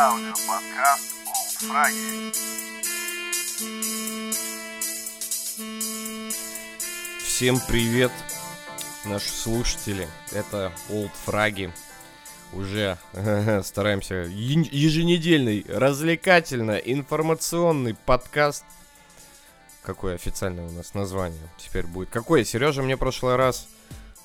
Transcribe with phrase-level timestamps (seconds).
[0.00, 2.32] Аудиоподкаст «Олдфраги».
[7.22, 8.10] Всем привет,
[9.04, 10.08] наши слушатели.
[10.32, 11.70] Это Old Фраги.
[12.54, 12.96] Уже
[13.62, 18.64] стараемся е- еженедельный, развлекательно-информационный подкаст.
[19.82, 22.08] Какое официальное у нас название теперь будет?
[22.08, 22.44] Какое?
[22.44, 23.68] Сережа мне прошлый раз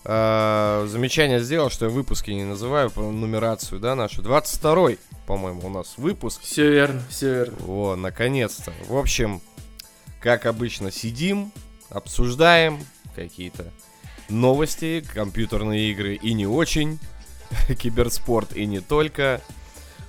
[0.06, 4.22] э, замечание сделал, что я выпуски не называю по нумерацию, да, нашу.
[4.22, 6.42] 22-й, по-моему, у нас выпуск.
[6.42, 7.58] Все верно, все верно.
[7.68, 8.72] О, наконец-то.
[8.88, 9.42] В общем,
[10.20, 11.52] как обычно, сидим,
[11.90, 12.80] обсуждаем
[13.16, 13.72] какие-то
[14.30, 17.00] новости, компьютерные игры и не очень,
[17.80, 19.42] киберспорт и не только.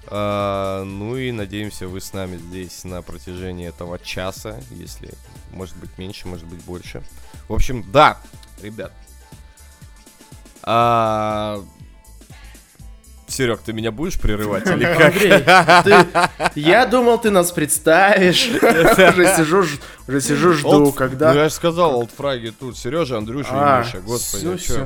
[0.08, 5.10] А, ну и надеемся, вы с нами здесь на протяжении этого часа, если
[5.52, 7.02] может быть меньше, может быть больше.
[7.48, 8.18] В общем, да,
[8.62, 8.92] ребят.
[10.66, 11.60] А...
[13.28, 15.14] Серег, ты меня будешь прерывать или как?
[15.14, 15.32] Андрей,
[16.54, 18.48] ты- я думал, ты нас представишь.
[18.62, 21.34] Уже сижу, ж- уже сижу, жду, Олд- Ну, когда...
[21.34, 22.78] я же сказал, олдфраги тут.
[22.78, 24.00] Сережа, Андрюша А, и Миша.
[24.00, 24.84] Господи, всё, а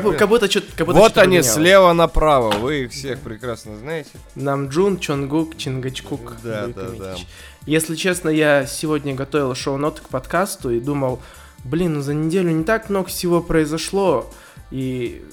[0.00, 1.52] ну, как, будто что-то Вот что-то они, поменялось.
[1.52, 2.50] слева направо.
[2.52, 4.10] Вы их всех прекрасно знаете.
[4.36, 6.34] Намджун, Чонгук, Чингачкук.
[6.44, 7.14] Да, да, да.
[7.66, 11.20] Если честно, я сегодня готовил шоу-ноты к подкасту и думал,
[11.64, 14.30] блин, ну за неделю не так много всего произошло.
[14.70, 15.24] И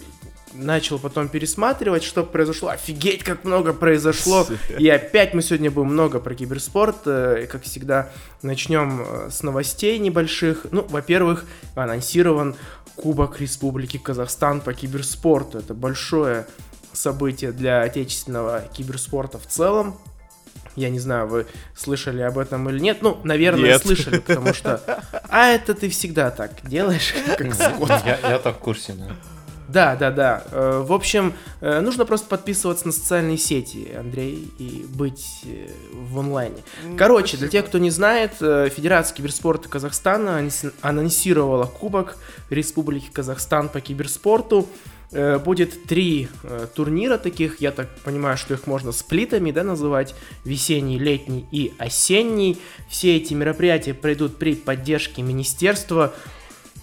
[0.53, 2.70] начал потом пересматривать, что произошло.
[2.70, 4.45] Офигеть, как много произошло.
[4.78, 6.98] И опять мы сегодня будем много про киберспорт.
[7.06, 8.11] Э, и, Как всегда,
[8.42, 10.67] начнем э, с новостей небольших.
[10.72, 11.45] Ну, во-первых,
[11.76, 12.56] анонсирован
[12.95, 15.59] Кубок Республики Казахстан по киберспорту.
[15.59, 16.45] Это большое
[16.92, 19.98] событие для отечественного киберспорта в целом.
[20.75, 22.99] Я не знаю, вы слышали об этом или нет.
[23.02, 23.81] Ну, наверное, Нет.
[23.81, 24.81] слышали, потому что...
[25.30, 27.89] А это ты всегда так делаешь, как скот.
[28.05, 29.15] Я, я так в курсе, да.
[29.69, 30.43] Да, да, да.
[30.52, 36.20] Э, В общем, э, нужно просто подписываться на социальные сети, Андрей, и быть э, в
[36.20, 36.58] онлайне.
[36.98, 42.17] Короче, для тех, кто не знает, Федерация киберспорта Казахстана анонси- анонсировала Кубок
[42.49, 44.67] Республики Казахстан по киберспорту.
[45.13, 50.15] Э, Будет три э, турнира таких, я так понимаю, что их можно сплитами да, называть,
[50.43, 52.57] весенний, летний и осенний.
[52.89, 56.13] Все эти мероприятия пройдут при поддержке Министерства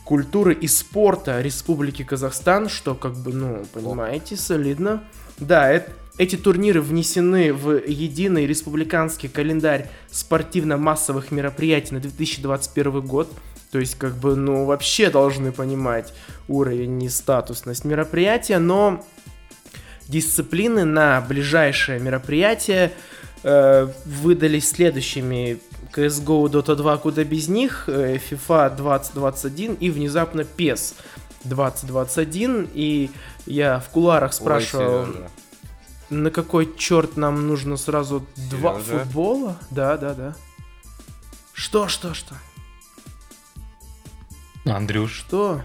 [0.04, 5.02] культуры и спорта Республики Казахстан, что как бы, ну, понимаете, солидно.
[5.38, 5.86] Да, э-
[6.18, 13.32] эти турниры внесены в единый республиканский календарь спортивно-массовых мероприятий на 2021 год.
[13.70, 16.12] То есть, как бы, ну, вообще должны понимать
[16.48, 19.04] уровень и статусность мероприятия, но
[20.08, 22.92] дисциплины на ближайшее мероприятие
[23.42, 25.60] э, выдались следующими.
[25.92, 30.94] CSGO, Dota 2, куда без них, э, FIFA 2021 и внезапно PES
[31.44, 32.68] 2021.
[32.74, 33.10] И
[33.46, 35.16] я в куларах спрашивал, Ой,
[36.10, 38.98] на какой черт нам нужно сразу два Сережа?
[39.00, 39.56] футбола?
[39.70, 40.36] Да, да, да.
[41.52, 42.34] Что, что, что?
[44.70, 45.12] Андрюш.
[45.26, 45.60] Что?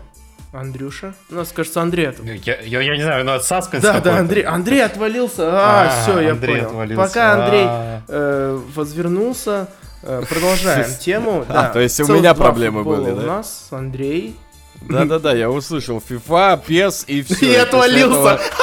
[0.54, 1.14] Андрюша?
[1.30, 2.42] У нас, кажется, Андрей отвалился.
[2.46, 4.20] Я, я, я не знаю, ну это саспенс Да, да.
[4.20, 5.50] Андрей, Андрей отвалился.
[5.52, 6.68] А, А, все, я Андрей понял.
[6.70, 7.02] отвалился.
[7.08, 8.02] Пока Андрей А.
[8.08, 9.68] э, возвернулся,
[10.02, 11.46] э, продолжаем тему.
[11.50, 13.22] А, Да, то есть у меня проблемы были, У да?
[13.24, 14.36] нас Андрей.
[14.82, 17.52] Да-да-да, я услышал FIFA, PES и все.
[17.54, 18.40] И отвалился.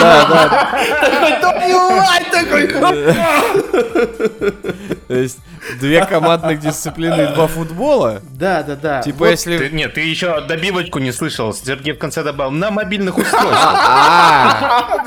[0.00, 1.40] Да, да.
[1.40, 2.68] Твою мать, такой!
[5.08, 5.38] То есть
[5.80, 8.20] две командных дисциплины и два футбола.
[8.30, 9.02] Да, да, да.
[9.02, 9.68] Типа Вот Ты- если...
[9.70, 11.52] нет, ты еще добивочку не слышал.
[11.52, 13.74] Сергей в конце добавил на мобильных устройствах.
[13.76, 15.00] А.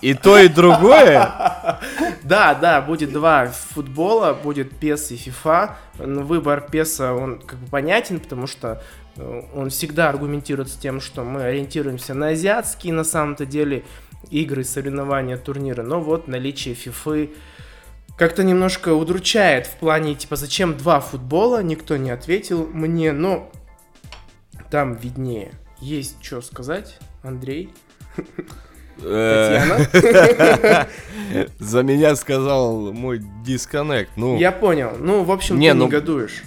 [0.00, 1.30] И то, и другое?
[2.22, 5.72] Да, да, будет два футбола, будет PES и FIFA.
[5.98, 8.82] Выбор PES, он как бы понятен, потому что
[9.16, 13.84] э, он всегда аргументируется тем, что мы ориентируемся на азиатские, на самом-то деле,
[14.30, 15.82] игры, соревнования, турниры.
[15.82, 17.34] Но вот наличие FIFA
[18.16, 23.50] как-то немножко удручает в плане, типа, зачем два футбола, никто не ответил мне, но
[24.70, 25.52] там виднее.
[25.80, 27.70] Есть что сказать, Андрей?
[28.96, 30.86] Татьяна?
[31.58, 34.10] За меня сказал мой дисконнект.
[34.16, 34.92] Ну, Я понял.
[34.98, 36.42] Ну, в общем, Не, ты ну- негодуешь.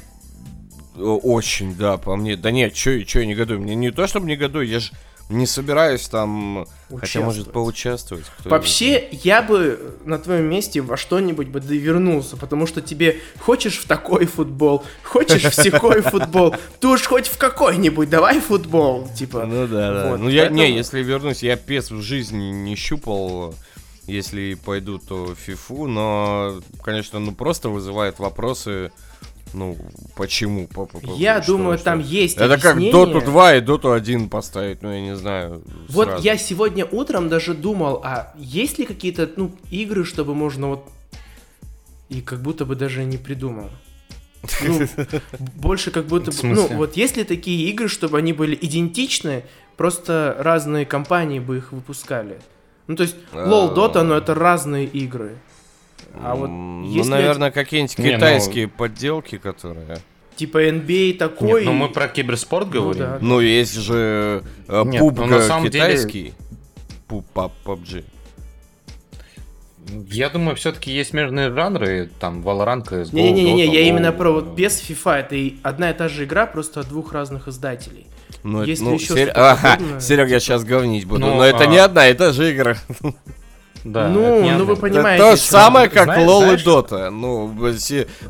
[0.95, 2.35] Очень, да, по мне.
[2.37, 3.59] Да нет, чё, чё я негодую?
[3.61, 4.91] Мне не то, чтобы негодую, я же
[5.29, 7.53] не собираюсь там, хотя, может, Участвовать.
[7.53, 8.25] поучаствовать.
[8.45, 13.87] Вообще, я бы на твоем месте во что-нибудь бы довернулся, потому что тебе хочешь в
[13.87, 19.45] такой футбол, хочешь в секой футбол, ты уж хоть в какой-нибудь давай футбол, типа.
[19.45, 20.17] Ну да, да.
[20.17, 23.55] Ну я, не, если вернусь, я пес в жизни не щупал.
[24.05, 28.91] Если пойду, то фифу, но, конечно, ну просто вызывает вопросы
[29.53, 29.77] Ну,
[30.15, 30.67] почему?
[30.67, 31.85] По- по- по- Я что- думаю, что?
[31.85, 33.13] там есть Это как объяснение.
[33.13, 35.61] Доту 2 и Доту 1 поставить, ну, я не знаю.
[35.89, 36.23] Вот сразу.
[36.23, 40.89] я сегодня утром даже думал, а есть ли какие-то, ну, игры, чтобы можно вот...
[42.09, 43.69] И как будто бы даже не придумал.
[44.61, 44.87] Ну,
[45.55, 46.31] больше как будто.
[46.43, 49.43] Ну, вот есть ли такие игры, чтобы они были идентичны,
[49.77, 52.39] просто разные компании бы их выпускали?
[52.87, 53.75] Ну, то есть, LoL, А.
[53.75, 55.37] Dota, но это разные игры.
[56.21, 56.49] А вот
[56.87, 59.97] если Ну, наверное, какие-нибудь Не, ну- китайские подделки, которые...
[60.35, 61.65] типа NBA Нет, такой...
[61.65, 62.99] ну мы про киберспорт Ну говорим.
[63.03, 63.17] да.
[63.21, 66.33] Ну, есть же э, Нет, пуб ну, на самом деле- китайский.
[67.07, 68.03] Пуб пап PUBG.
[70.09, 74.81] Я думаю, все-таки есть смежные жанры, там, Valorant, CSGO, Не-не-не, я именно про вот без
[74.81, 78.07] FIFA, это и одна и та же игра, просто от двух разных издателей.
[78.43, 79.99] Ну, это- Есть ли ну, еще Сер- Ага?
[79.99, 81.19] Серег, я сейчас говнить буду.
[81.21, 82.77] Ну, но это а- не одна и та же игра.
[83.83, 85.23] Да, ну, ну вы понимаете.
[85.23, 87.09] Это то же самое, как Знаешь- LoL и Dota.
[87.09, 87.73] Ну, э,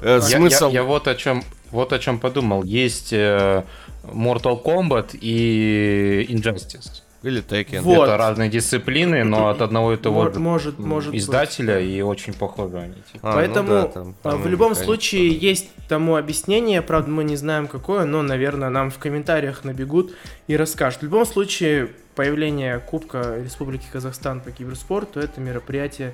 [0.02, 0.68] Я- смысл...
[0.70, 2.64] Я, я вот о чем вот о чем подумал.
[2.64, 3.64] Есть э,
[4.04, 7.02] Mortal Kombat и Injustice.
[7.24, 7.80] Или Tekken.
[7.82, 8.04] Вот.
[8.04, 11.22] Это разные дисциплины, но от одного и того Мо- же может, может быть.
[11.22, 12.96] издателя и очень похожи они.
[13.14, 13.20] типа.
[13.22, 15.46] А, ну Поэтому да, там- а, там в любом механика случае похожа.
[15.48, 20.14] есть тому объяснение, правда мы не знаем какое, но, наверное, нам в комментариях набегут
[20.48, 21.00] и расскажут.
[21.00, 26.14] В любом случае, появление Кубка Республики Казахстан по киберспорту это мероприятие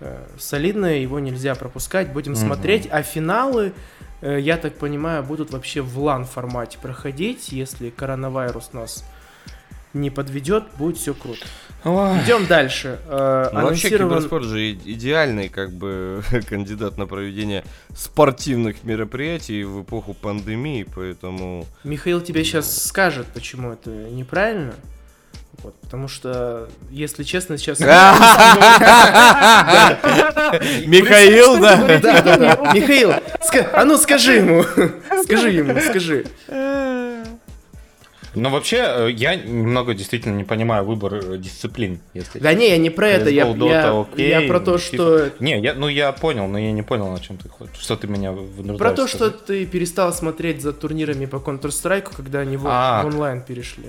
[0.00, 2.40] э, солидное, его нельзя пропускать, будем Мгм.
[2.40, 3.72] смотреть, а финалы,
[4.20, 9.04] э, я так понимаю, будут вообще в лан формате проходить, если коронавирус нас
[9.94, 11.44] не подведет, будет все круто.
[11.84, 12.18] Ой.
[12.24, 12.98] Идем дальше.
[13.06, 17.64] Э, Ну, вообще, анонсирован- киберспорт же идеальный, как бы, кандидат на проведение
[17.96, 21.64] спортивных мероприятий в эпоху пандемии, поэтому...
[21.84, 24.74] Михаил тебе сейчас скажет, почему это неправильно.
[25.62, 27.80] Вот, потому что, если честно, сейчас...
[30.86, 32.72] Михаил, да?
[32.72, 33.12] Михаил,
[33.72, 34.62] а ну скажи ему.
[35.24, 36.24] Скажи ему, скажи.
[38.34, 42.76] Но вообще, э, я немного действительно не понимаю выбор э, дисциплин, если Да не, я
[42.76, 44.78] не про это, я, Dota, я, окей, я про то, FIFA.
[44.78, 45.30] что...
[45.40, 47.78] Не, я, ну я понял, но я не понял, о чем ты хочешь.
[47.80, 49.44] Что ты меня вынуждаешь Про то, что сказать.
[49.46, 53.02] ты перестал смотреть за турнирами по Counter-Strike, когда они в, А.
[53.02, 53.88] в онлайн перешли.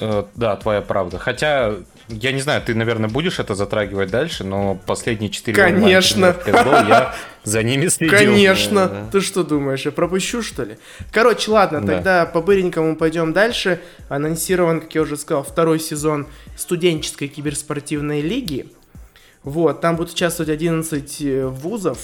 [0.00, 1.18] Э, да, твоя правда.
[1.18, 1.74] Хотя,
[2.08, 6.36] я не знаю, ты, наверное, будешь это затрагивать дальше, но последние четыре Конечно.
[6.46, 7.14] я
[7.44, 8.16] за ними следил.
[8.18, 8.88] Конечно.
[8.88, 9.06] да.
[9.12, 10.78] Ты что думаешь, я пропущу, что ли?
[11.12, 11.94] Короче, ладно, Да.
[11.94, 13.80] тогда по-быренькому пойдем дальше.
[14.08, 16.26] Анонсирован, как я уже сказал, второй сезон
[16.56, 18.68] студенческой киберспортивной лиги.
[19.42, 21.98] Вот, там будут участвовать 11 э, вузов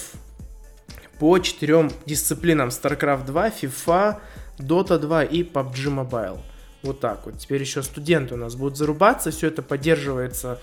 [1.19, 2.69] по четырем дисциплинам.
[2.69, 4.17] StarCraft 2, FIFA,
[4.59, 6.39] Dota 2 и PUBG Mobile.
[6.83, 7.37] Вот так вот.
[7.39, 9.31] Теперь еще студенты у нас будут зарубаться.
[9.31, 10.59] Все это поддерживается,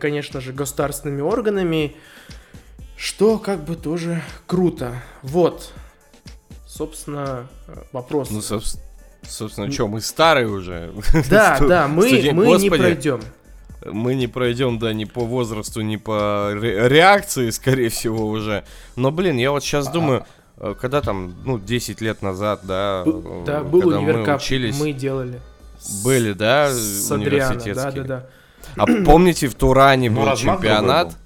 [0.00, 1.94] конечно же, государственными органами.
[2.96, 4.94] Что как бы тоже круто.
[5.22, 5.72] Вот.
[6.66, 8.30] Собственно, э, вопрос.
[8.30, 8.78] Ну, собс-
[9.22, 10.92] собственно, что, мы старые уже?
[11.30, 13.20] да, да, мы, студен- мы не пройдем.
[13.84, 18.64] Мы не пройдем, да, ни по возрасту, ни по ре- реакции, скорее всего, уже.
[18.96, 20.24] Но, блин, я вот сейчас думаю, э,
[20.80, 24.78] когда там, ну, 10 лет назад, да, Б- э, да, был когда универкап, мы учились,
[24.80, 25.40] мы делали.
[26.04, 28.04] были, да, С Адриана, да, университетские.
[28.04, 28.26] да,
[28.76, 28.82] да.
[28.82, 31.16] А помните, в Туране Ну, был чемпионат,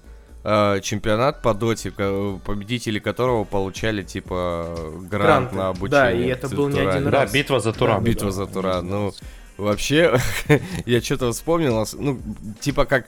[0.44, 4.76] э, чемпионат по доте, победители которого получали, типа,
[5.08, 6.26] грант Гранты, на да, обучение.
[6.26, 7.32] и это был не один Да, раз.
[7.32, 8.03] битва за Туран.
[8.05, 8.86] Битва за Туран.
[8.89, 9.12] Ну,
[9.56, 10.19] вообще,
[10.86, 12.20] я что-то вспомнил, ну,
[12.60, 13.06] типа как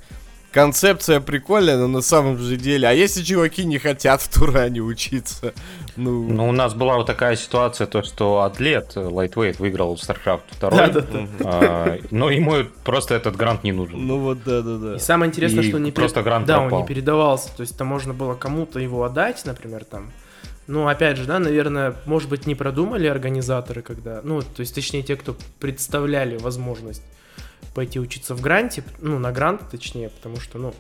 [0.54, 5.52] концепция прикольная, но на самом же деле, а если чуваки не хотят в Туране учиться,
[5.96, 10.42] ну, Ну, у нас была вот такая ситуация, то, что атлет э, Lightweight выиграл StarCraft
[10.60, 10.70] 2.
[10.70, 11.28] Да, да, да.
[11.44, 14.06] а, но ему просто этот грант не нужен.
[14.06, 14.94] ну вот да-да-да.
[14.94, 17.48] И самое интересное, И что не просто грант да, он не передавался.
[17.56, 20.12] То есть там можно было кому-то его отдать, например, там.
[20.68, 24.20] Ну, опять же, да, наверное, может быть, не продумали организаторы, когда.
[24.22, 27.02] Ну, то есть, точнее, те, кто представляли возможность
[27.74, 30.74] пойти учиться в гранте, ну, на грант, точнее, потому что, ну,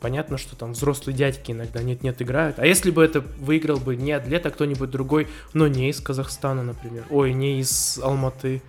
[0.00, 2.58] понятно, что там взрослые дядьки иногда нет-нет играют.
[2.58, 6.62] А если бы это выиграл бы не атлет, а кто-нибудь другой, но не из Казахстана,
[6.62, 8.62] например, ой, не из Алматы,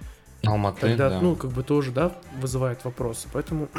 [0.45, 1.21] Алматы, тогда, да.
[1.21, 3.27] ну, как бы тоже, да, вызывает вопросы.
[3.33, 3.67] Поэтому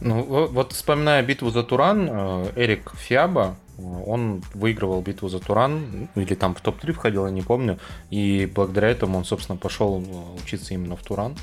[0.00, 5.40] Ну, во- вот вспоминая битву за Туран, э, Эрик Фиаба, э, он выигрывал битву за
[5.40, 7.78] Туран, или там в топ-3 входил, я не помню,
[8.10, 11.36] и благодаря этому он, собственно, пошел э, учиться именно в Туран,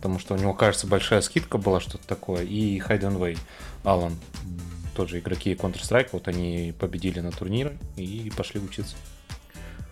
[0.00, 3.36] потому что у него, кажется, большая скидка была, что-то такое, и Хайден Вей,
[3.84, 4.16] Алан,
[4.96, 8.96] тоже игроки Counter-Strike, вот они победили на турнире и пошли учиться.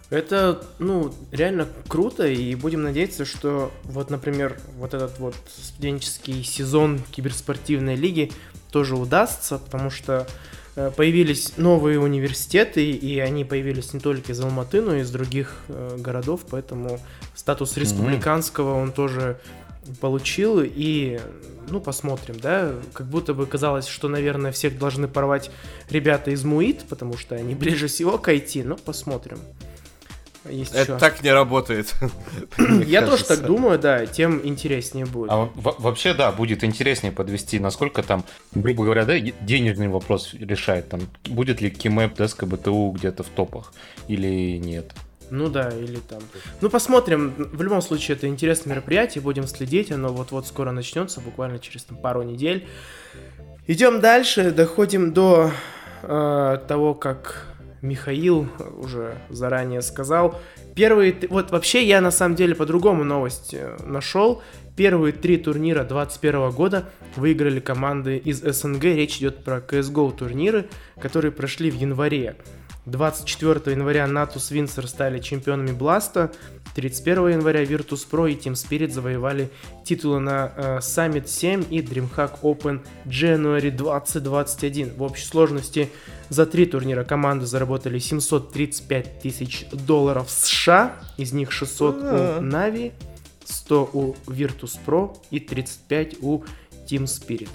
[0.08, 7.00] Это, ну, реально круто, и будем надеяться, что вот, например, вот этот вот студенческий сезон
[7.10, 8.32] киберспортивной лиги
[8.72, 10.26] тоже удастся, потому что
[10.74, 15.56] э, появились новые университеты, и они появились не только из Алматы, но и из других
[15.68, 16.98] э, городов, поэтому
[17.34, 19.38] статус республиканского он тоже
[20.00, 21.20] получил, и,
[21.68, 25.50] ну, посмотрим, да, как будто бы казалось, что, наверное, всех должны порвать
[25.90, 29.38] ребята из МУИТ, потому что они ближе всего к IT, но посмотрим.
[30.50, 30.98] Есть Это еще.
[30.98, 31.94] так не работает.
[32.86, 35.30] Я тоже так думаю, да, тем интереснее будет.
[35.30, 41.00] А вообще, да, будет интереснее подвести, насколько там, грубо говоря, да, денежный вопрос решает, там,
[41.24, 43.72] будет ли Кимэп, Деска, БТУ где-то в топах
[44.06, 44.92] или нет.
[45.30, 46.20] Ну да, или там.
[46.60, 47.34] Ну посмотрим.
[47.36, 49.92] В любом случае, это интересное мероприятие, будем следить.
[49.92, 52.66] Оно вот-вот скоро начнется, буквально через там, пару недель.
[53.66, 55.50] Идем дальше, доходим до
[56.02, 57.46] э, того, как
[57.82, 60.40] Михаил уже заранее сказал.
[60.74, 64.42] Первые, вот вообще я на самом деле по-другому новость э, нашел.
[64.76, 68.84] Первые три турнира 2021 года выиграли команды из СНГ.
[68.84, 70.68] Речь идет про CSGO турниры,
[71.00, 72.36] которые прошли в январе.
[72.90, 76.32] 24 января Natus Windsor стали чемпионами Бласта,
[76.74, 79.50] 31 января Virtus.pro и Team Spirit завоевали
[79.84, 84.94] титулы на э, Summit 7 и DreamHack Open January 2021.
[84.94, 85.90] В общей сложности
[86.28, 92.92] за три турнира команды заработали 735 тысяч долларов США, из них 600 у Na'Vi,
[93.44, 96.44] 100 у Virtus.pro и 35 у
[96.88, 97.50] Team Spirit.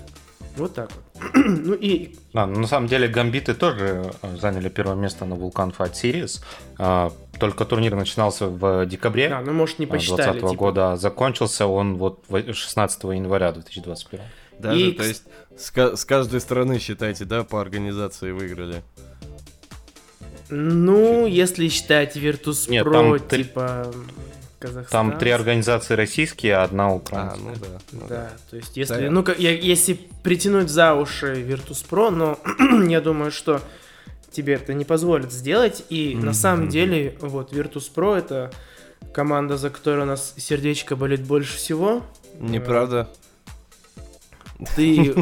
[0.57, 1.02] Вот так вот.
[1.33, 2.15] ну и...
[2.33, 6.43] Да, на самом деле гамбиты тоже э, заняли первое место на Vulcan Fight Series.
[6.77, 10.59] А, только турнир начинался в декабре да, ну, может, не посчитали, 2020 типа...
[10.59, 14.25] года, а закончился он вот 16 января 2021.
[14.59, 14.91] Даже, и...
[14.91, 15.23] то есть,
[15.57, 18.83] с, с каждой стороны, считайте, да, по организации выиграли?
[20.49, 23.91] Ну, если считать Virtus.pro, типа...
[24.63, 25.09] Казахстан.
[25.09, 27.41] Там три организации российские, а одна украинская.
[27.41, 27.79] А, ну да.
[27.91, 28.07] Ну да.
[28.07, 29.11] да, то есть если, да.
[29.11, 32.39] ну, я, если притянуть за уши Virtus.pro, но
[32.87, 33.61] я думаю, что
[34.31, 35.83] тебе это не позволит сделать.
[35.89, 36.25] И mm-hmm.
[36.25, 38.51] на самом деле, вот Virtus.pro это
[39.13, 42.03] команда, за которую у нас сердечко болит больше всего.
[42.39, 43.09] Неправда.
[44.77, 45.13] Ты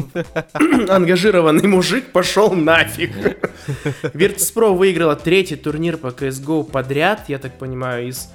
[0.88, 3.10] ангажированный мужик, пошел нафиг.
[4.14, 8.28] Virtus.pro выиграла третий турнир по CSGO подряд, я так понимаю, из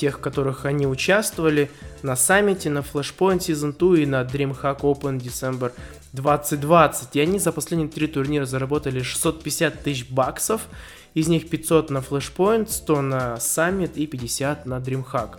[0.00, 1.70] тех, в которых они участвовали
[2.02, 5.72] на саммите, на Flashpoint Season 2 и на DreamHack Open December
[6.12, 7.16] 2020.
[7.16, 10.62] И они за последние три турнира заработали 650 тысяч баксов,
[11.12, 15.36] из них 500 на Flashpoint, 100 на Summit и 50 на DreamHack.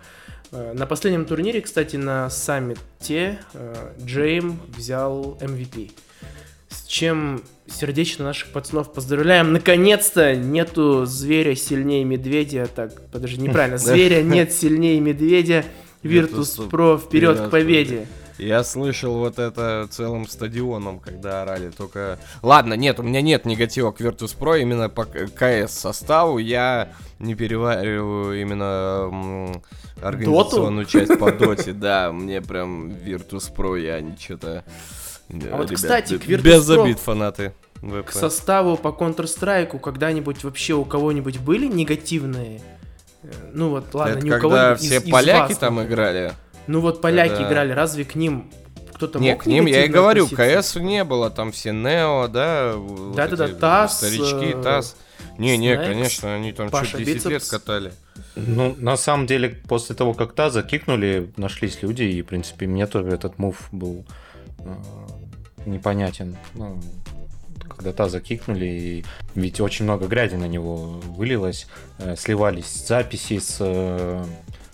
[0.52, 5.92] Э, на последнем турнире, кстати, на саммите э, Джейм взял MVP.
[6.92, 9.54] Чем сердечно наших пацанов поздравляем.
[9.54, 12.68] Наконец-то нету зверя сильнее медведя.
[12.68, 13.78] Так, подожди, неправильно.
[13.78, 15.64] Зверя нет сильнее медведя.
[16.04, 18.08] Virtus Pro вперед к победе.
[18.38, 21.70] Я слышал вот это целым стадионом, когда орали.
[21.70, 22.20] Только...
[22.42, 26.40] Ладно, нет, у меня нет негатива к Virtus Pro именно по КС составу.
[26.40, 29.62] Я не перевариваю именно
[30.02, 30.92] организационную Доту?
[30.92, 31.72] часть по доте.
[31.72, 34.66] Да, мне прям Virtus Pro я что-то...
[35.52, 37.54] А вот, кстати, к Virtus Без обид, фанаты.
[37.82, 38.06] ВП.
[38.06, 42.62] К составу по Counter-Strike когда-нибудь вообще у кого-нибудь были негативные?
[43.24, 45.94] Э, ну вот, ладно, Это не у кого-нибудь все из, поляки из вас, там например.
[45.94, 46.34] играли.
[46.68, 47.48] Ну вот поляки когда...
[47.48, 48.52] играли, разве к ним
[48.94, 52.76] кто-то не, мог к ним я и говорю, КС не было, там все Нео, да,
[53.16, 54.62] да-да-да, вот ТАСС, старички, э...
[54.62, 54.96] ТАСС.
[55.40, 57.26] Не, не, конечно, они там что 10 Бицепс.
[57.26, 57.94] лет катали.
[58.36, 62.86] Ну, на самом деле, после того, как Таза кикнули, нашлись люди, и, в принципе, мне
[62.86, 64.06] тоже этот мув был
[64.60, 64.76] э,
[65.66, 66.38] непонятен.
[66.54, 66.80] Ну,
[67.70, 71.68] когда Таза кикнули, и ведь очень много грязи на него вылилось,
[72.00, 74.26] э, сливались записи с э,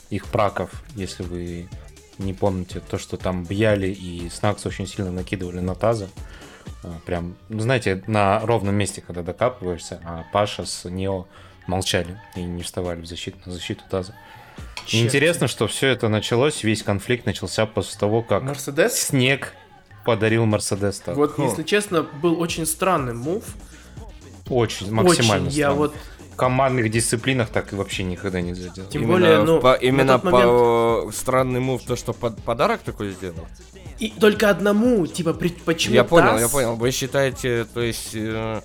[0.10, 1.70] их праков, если вы
[2.18, 6.10] не помните, то, что там Бьяли и Снакс очень сильно накидывали на Таза.
[6.84, 11.28] Э, прям, ну, знаете, на ровном месте, когда докапываешься, а Паша с Нео
[11.68, 14.16] молчали и не вставали в защиту, на защиту Таза.
[14.86, 15.04] Черт.
[15.04, 18.94] Интересно, что все это началось, весь конфликт начался после того, как Мерседес?
[18.94, 19.54] снег
[20.08, 21.04] подарил Мерседес.
[21.08, 21.44] Вот, Хо.
[21.44, 23.44] если честно, был очень странный мув.
[24.50, 25.52] Очень, максимально очень, странный.
[25.52, 25.94] Я вот
[26.32, 28.90] в командных дисциплинах так и вообще никогда не сделал.
[28.90, 31.14] Тем именно более, ну, по, именно по момент...
[31.14, 33.46] странный мув, то, что под, подарок такой сделал.
[34.00, 36.42] И только одному, типа, при, почему Я понял, таз?
[36.42, 36.76] я понял.
[36.78, 38.62] Вы считаете, то есть, э,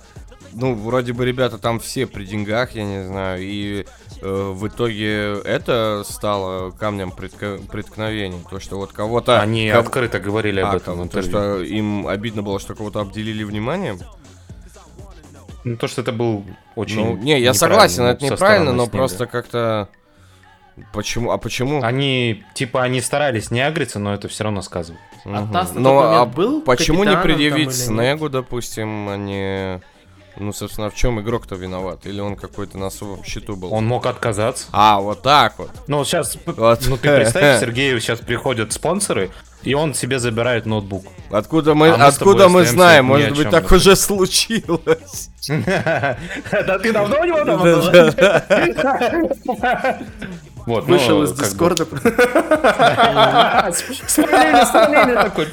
[0.53, 3.85] ну, вроде бы ребята там все при деньгах, я не знаю, и
[4.25, 8.39] Э, в итоге это стало камнем предко- преткновения.
[8.49, 9.41] То, что вот кого-то...
[9.41, 9.81] Они кого...
[9.81, 11.09] открыто говорили об а, этом.
[11.09, 13.99] То, что им обидно было, что кого-то обделили вниманием.
[15.65, 16.45] Ну, то, что это был
[16.75, 17.03] очень...
[17.03, 19.89] Ну, не, я согласен, это неправильно, но просто как-то...
[20.91, 21.31] Почему?
[21.31, 21.83] А почему?
[21.83, 25.03] Они, типа, они старались не агриться, но это все равно сказывает.
[25.25, 25.53] А угу.
[25.53, 29.81] Тасс но а был почему не предъявить Снегу, допустим, а не
[30.37, 32.05] Ну, собственно, в чем игрок-то виноват?
[32.05, 33.73] Или он какой-то на особом счету был?
[33.73, 34.65] Он мог отказаться.
[34.71, 35.69] А, вот так вот.
[35.87, 36.79] Ну, сейчас, Вот.
[36.87, 39.29] ну ты представь, Сергею сейчас приходят спонсоры,
[39.61, 41.05] и он себе забирает ноутбук.
[41.29, 43.05] Откуда мы, А мы откуда мы знаем?
[43.05, 45.29] Может быть, так уже случилось.
[45.47, 47.65] Да ты давно у него дома
[50.65, 51.85] Вот, ну, Вышел из как бы- Дискорда.
[55.15, 55.47] Такой.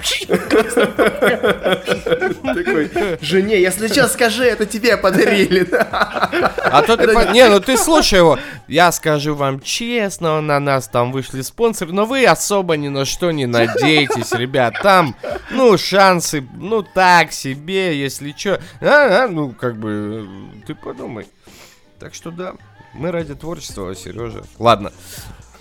[2.55, 2.91] Такой,
[3.21, 5.67] жене, если что, скажи, это тебе подарили.
[5.73, 7.09] А то ты...
[7.09, 8.39] по- Не, ну ты слушай его.
[8.69, 13.31] Я скажу вам честно, на нас там вышли спонсоры, но вы особо ни на что
[13.31, 14.75] не надейтесь, ребят.
[14.83, 15.17] Там,
[15.51, 18.61] ну, шансы, ну, так себе, если что.
[18.81, 20.27] А, а, ну, как бы,
[20.63, 21.27] э, ты подумай.
[21.99, 22.55] Так что да,
[22.95, 24.43] мы ради творчества, Сережа.
[24.59, 24.93] Ладно.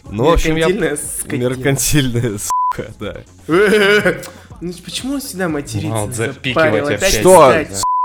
[0.10, 0.68] Ну, в общем, я...
[0.68, 1.42] Меркантильная скотина.
[1.44, 3.24] Меркантильная, сука, да.
[4.62, 6.12] Ну почему он всегда матерится?
[6.12, 7.14] Запикивать опять.
[7.14, 7.54] Что?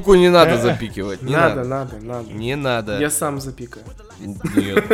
[0.00, 1.97] Суку не надо запикивать, не Надо, надо.
[1.97, 2.31] надо.
[2.33, 2.99] Не надо.
[3.00, 3.85] Я сам запикаю.
[4.21, 4.85] Нет.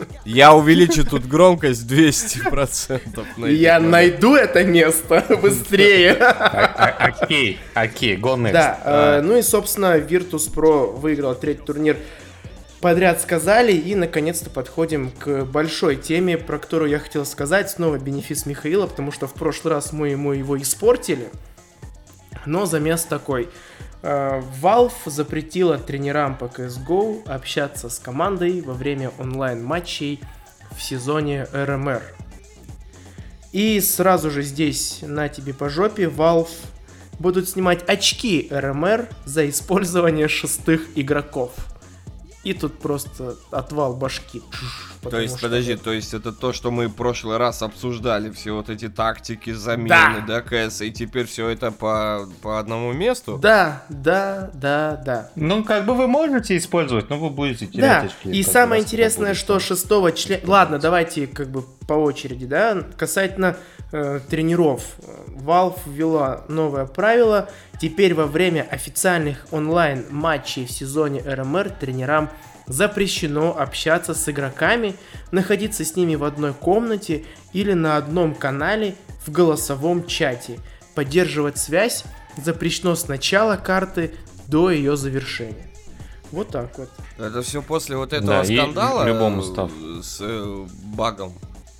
[0.24, 3.24] Я увеличу тут громкость 200%.
[3.36, 6.14] на И Я найду это место быстрее.
[6.14, 8.52] А- а- Окей, окей, go next.
[8.52, 11.98] Да, э, ну и, собственно, Virtus Pro выиграл третий турнир
[12.80, 17.70] подряд сказали, и наконец-то подходим к большой теме, про которую я хотел сказать.
[17.70, 21.28] Снова бенефис Михаила, потому что в прошлый раз мы ему его испортили.
[22.46, 23.48] Но замес такой.
[24.02, 30.20] Э, Valve запретила тренерам по CSGO общаться с командой во время онлайн-матчей
[30.76, 32.02] в сезоне РМР.
[33.52, 36.48] И сразу же здесь на тебе по жопе Valve
[37.18, 41.52] будут снимать очки РМР за использование шестых игроков.
[42.42, 44.42] И тут просто отвал башки.
[45.02, 48.52] То есть, что- подожди, то есть это то, что мы в прошлый раз обсуждали, все
[48.52, 50.24] вот эти тактики, замены, Да.
[50.26, 53.36] да, КС, и теперь все это по, по одному месту?
[53.38, 55.30] Да, да, да, да.
[55.36, 58.30] Ну, как бы вы можете использовать, но вы будете терять Да, очки.
[58.30, 60.42] и самое интересное, что шестого члена...
[60.46, 63.56] Ладно, давайте как бы по очереди, да, касательно
[63.92, 64.82] э, тренеров.
[65.28, 67.48] Valve ввела новое правило.
[67.80, 72.30] Теперь во время официальных онлайн-матчей в сезоне РМР тренерам
[72.66, 74.94] запрещено общаться с игроками,
[75.32, 78.94] находиться с ними в одной комнате или на одном канале
[79.26, 80.58] в голосовом чате.
[80.94, 82.04] Поддерживать связь
[82.36, 84.14] запрещено с начала карты
[84.46, 85.70] до ее завершения.
[86.32, 86.88] Вот так вот.
[87.18, 89.70] Это все после вот этого Да, и скандала любому э, став.
[90.02, 91.32] с э, багом?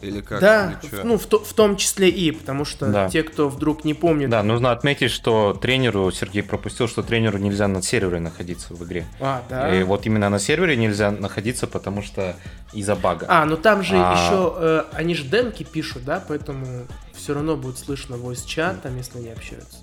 [0.02, 0.40] Или как?
[0.40, 3.08] Да, или ну в, то- в том числе и, потому что Да.
[3.10, 4.30] те, кто вдруг не помнит.
[4.30, 9.04] Да, нужно отметить, что тренеру, Сергей пропустил, что тренеру нельзя на сервере находиться в игре.
[9.20, 9.74] А, да.
[9.78, 12.34] И вот именно на сервере нельзя находиться, потому что
[12.72, 13.26] из-за бага.
[13.28, 14.14] А, ну там же А.
[14.14, 18.96] еще, э, они же демки пишут, да, поэтому все равно будет слышно voice чат, там,
[18.96, 19.78] если они общаются.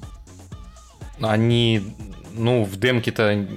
[1.19, 1.95] Они,
[2.33, 3.47] ну, в демке-то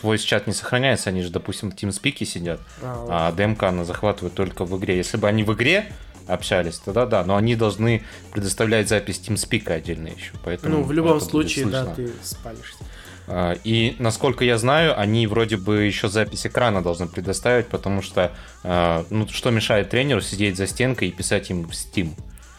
[0.00, 3.26] твой чат не сохраняется, они же, допустим, в TeamSpeak сидят, А, ладно.
[3.28, 4.96] а демка она захватывает только в игре.
[4.96, 5.90] Если бы они в игре
[6.28, 10.78] общались, тогда да, но они должны предоставлять запись TeamSpeak отдельно еще, поэтому...
[10.78, 12.84] ну, в любом случае, да, ты спалишься.
[13.30, 18.32] А, И, насколько я знаю, они вроде бы еще запись экрана должны предоставить, потому что,
[18.64, 22.12] а, ну, что мешает тренеру сидеть за стенкой и писать им в Steam,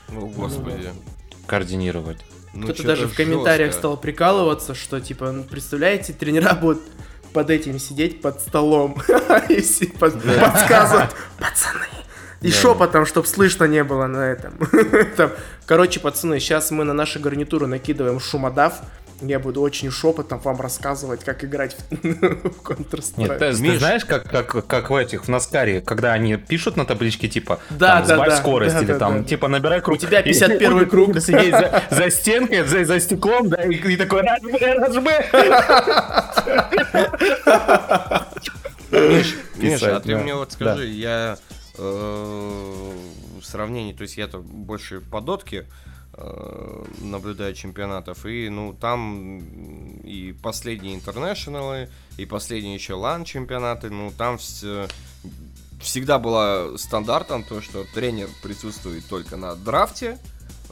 [0.10, 0.90] О, господи.
[1.48, 2.20] координировать.
[2.54, 3.80] Ну, Кто-то даже в комментариях жёстко.
[3.80, 6.82] стал прикалываться, что, типа, ну, представляете, тренера будут
[7.34, 9.02] под этим сидеть под столом
[9.50, 11.86] и подсказывать, пацаны.
[12.42, 14.54] И шепотом, чтоб слышно не было на этом.
[15.18, 15.32] Там,
[15.66, 18.76] Короче, пацаны, сейчас мы на нашу гарнитуру накидываем шумодав.
[19.22, 22.18] Я буду очень шепотом вам рассказывать, как играть в в Нет,
[22.64, 23.38] Counter-Strike.
[23.38, 23.78] ты, ты Миш.
[23.80, 27.98] знаешь, как, как, как в этих, в Наскаре, когда они пишут на табличке, типа, Да,
[27.98, 29.28] там, да, сбавь да, скорость, да, или да, там, да.
[29.28, 29.98] типа, набирай круг.
[29.98, 31.20] У тебя И 51 будет круг.
[31.20, 35.12] Сидеть за, за стенкой, за, за стеклом, да, и, и такой, разжми, разжми.
[38.92, 40.18] Миш, Миш, Писать, а ты да.
[40.20, 41.38] мне вот скажи, я
[43.44, 45.66] сравнении, то есть я-то больше по дотке
[46.14, 49.40] э, наблюдаю чемпионатов, и ну там
[50.04, 54.92] и последние интернешнлы, и последние еще лан чемпионаты, ну там вс-
[55.82, 60.18] всегда было стандартом то, что тренер присутствует только на драфте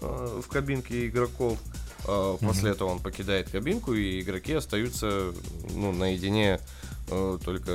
[0.02, 1.58] э, в кабинке игроков.
[2.06, 5.34] Э, После этого он покидает кабинку, и игроки остаются
[5.74, 6.60] ну, наедине
[7.10, 7.72] э, только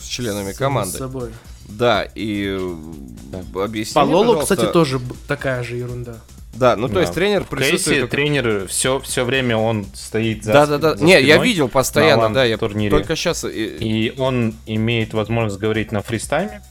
[0.00, 0.98] с членами Само команды.
[0.98, 1.30] собой.
[1.68, 6.16] Да, и э, объясни По Лолу, пожалуйста- кстати, тоже такая же ерунда.
[6.54, 7.00] Да, ну то Да.
[7.00, 8.00] есть тренер В присутствует...
[8.02, 10.96] Только- тренер все, все время он стоит за Да, да, да.
[10.96, 12.90] за Не, я видел постоянно, да, я турнире.
[12.90, 13.44] только сейчас...
[13.44, 16.62] И он имеет возможность говорить на фристайме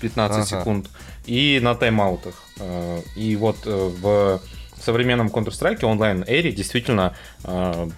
[0.00, 0.46] 15 Ага.
[0.60, 0.90] секунд
[1.26, 2.34] и на тайм-аутах.
[3.16, 4.38] И вот э,
[4.82, 7.14] в современном Counter-Strike онлайн эре действительно
[7.44, 7.88] э,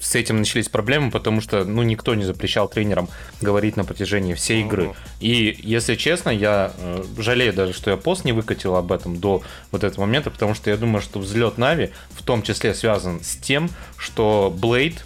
[0.00, 3.08] с этим начались проблемы, потому что, ну, никто не запрещал тренерам
[3.40, 4.94] говорить на протяжении всей игры.
[5.18, 9.42] И, если честно, я э, жалею даже, что я пост не выкатил об этом до
[9.72, 13.36] вот этого момента, потому что я думаю, что взлет Нави в том числе связан с
[13.36, 15.04] тем, что Блейд,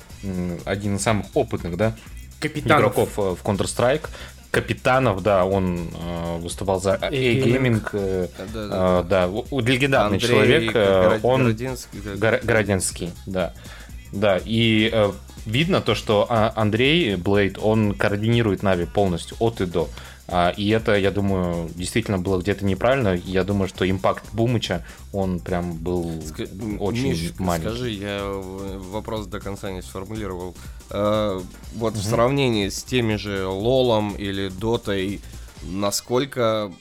[0.67, 1.97] один из самых опытных, да,
[2.41, 2.81] Капитанов.
[2.81, 4.11] игроков э, в Counter-Strike,
[4.61, 9.01] капитанов, да, он э, выступал за A-Gaming, э, Да-да-да.
[9.01, 12.01] э, да, у- у- легендарный Андрей человек, э, Город- он Городинский,
[12.43, 13.53] Городенский, да.
[14.13, 15.13] Да, и э,
[15.45, 19.89] видно то, что а, Андрей Блейд, он координирует Нави полностью от и до.
[20.29, 23.15] А, и это, я думаю, действительно было где-то неправильно.
[23.27, 27.69] Я думаю, что импакт Бумыча, он прям был Ска- очень Миш, маленький.
[27.69, 30.55] скажи, я э, вопрос до конца не сформулировал.
[30.91, 31.41] Э,
[31.75, 35.21] вот в сравнении с теми же Лолом или Дотой,
[35.63, 36.73] насколько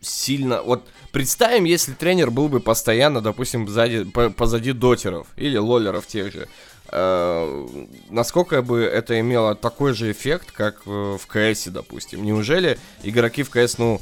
[0.00, 0.62] сильно...
[0.62, 6.32] Вот представим, если тренер был бы постоянно, допустим, сзади, по- позади дотеров или лолеров тех
[6.32, 6.48] же.
[6.88, 7.66] Э,
[8.10, 12.24] насколько бы это имело такой же эффект, как в КС, допустим?
[12.24, 14.00] Неужели игроки в КС, ну,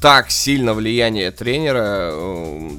[0.00, 2.70] так сильно влияние тренера, э,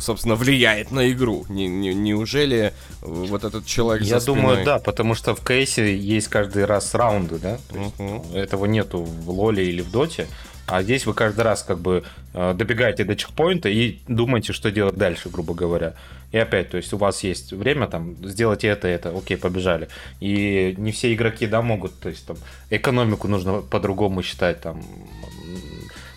[0.00, 1.44] собственно, влияет на игру.
[1.48, 5.44] Не- не- неужели э, вот этот человек Я за думаю, спиной- да, потому что в
[5.44, 7.58] кейсе есть каждый раз раунды, да?
[7.70, 8.22] То есть Мгм.
[8.34, 10.26] Этого нету в Лоле или в Доте.
[10.66, 14.96] А здесь вы каждый раз как бы э, добегаете до чекпоинта и думаете, что делать
[14.96, 15.92] дальше, грубо говоря.
[16.32, 19.88] И опять, то есть у вас есть время там сделать это, это, окей, побежали.
[20.20, 22.36] И не все игроки, да, могут, то есть там
[22.70, 24.82] экономику нужно по-другому считать, там,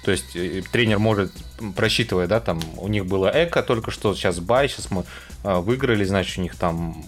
[0.08, 1.34] то есть э, тренер может,
[1.76, 5.04] просчитывая, да, там, у них было эко только что, сейчас бай, сейчас мы
[5.44, 7.04] э, выиграли, значит, у них там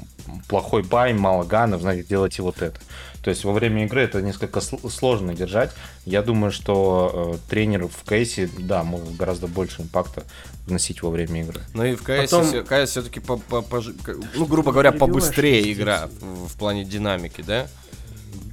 [0.50, 2.78] плохой бай, мало ганов, значит, делайте вот это.
[3.24, 5.72] То есть во время игры это несколько сл- сложно держать.
[6.04, 10.24] Я думаю, что э, тренер в кейсе, да, может гораздо больше импакта
[10.68, 11.62] вносить во время игры.
[11.74, 15.72] Ну и в КС, Потом- все- КС все-таки, по, по- к- ну, грубо говоря, побыстрее
[15.72, 17.68] игра в, в плане динамики, да?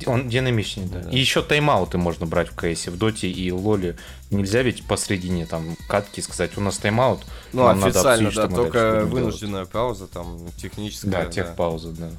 [0.06, 1.00] Он динамичнее, да.
[1.00, 1.10] Да.
[1.10, 2.90] И еще тайм-ауты можно брать в кейсе.
[2.90, 3.96] В доте и лоле
[4.30, 7.20] нельзя ведь посредине там катки сказать, у нас тайм-аут.
[7.52, 9.12] Ну, нам надо официально, обсудить, да, только будем делать».
[9.12, 11.10] вынужденная пауза, там, техническая.
[11.10, 12.10] Да, техпауза, да.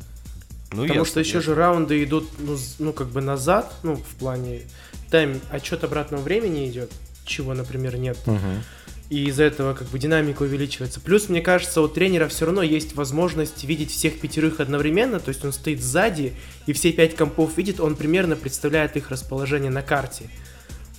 [0.71, 1.41] Ну, Потому ясно, что еще ясно.
[1.53, 4.61] же раунды идут, ну, ну, как бы назад, ну, в плане
[5.09, 6.91] тайм, отчет обратного времени идет,
[7.25, 8.17] чего, например, нет.
[8.25, 8.63] Мгм.
[9.09, 10.99] И из-за этого как бы динамика увеличивается.
[10.99, 15.45] Плюс, мне кажется, у тренера все равно есть возможность видеть всех пятерых одновременно, то есть
[15.45, 16.33] он стоит сзади,
[16.65, 20.29] и все пять компов видит, он примерно представляет их расположение на карте.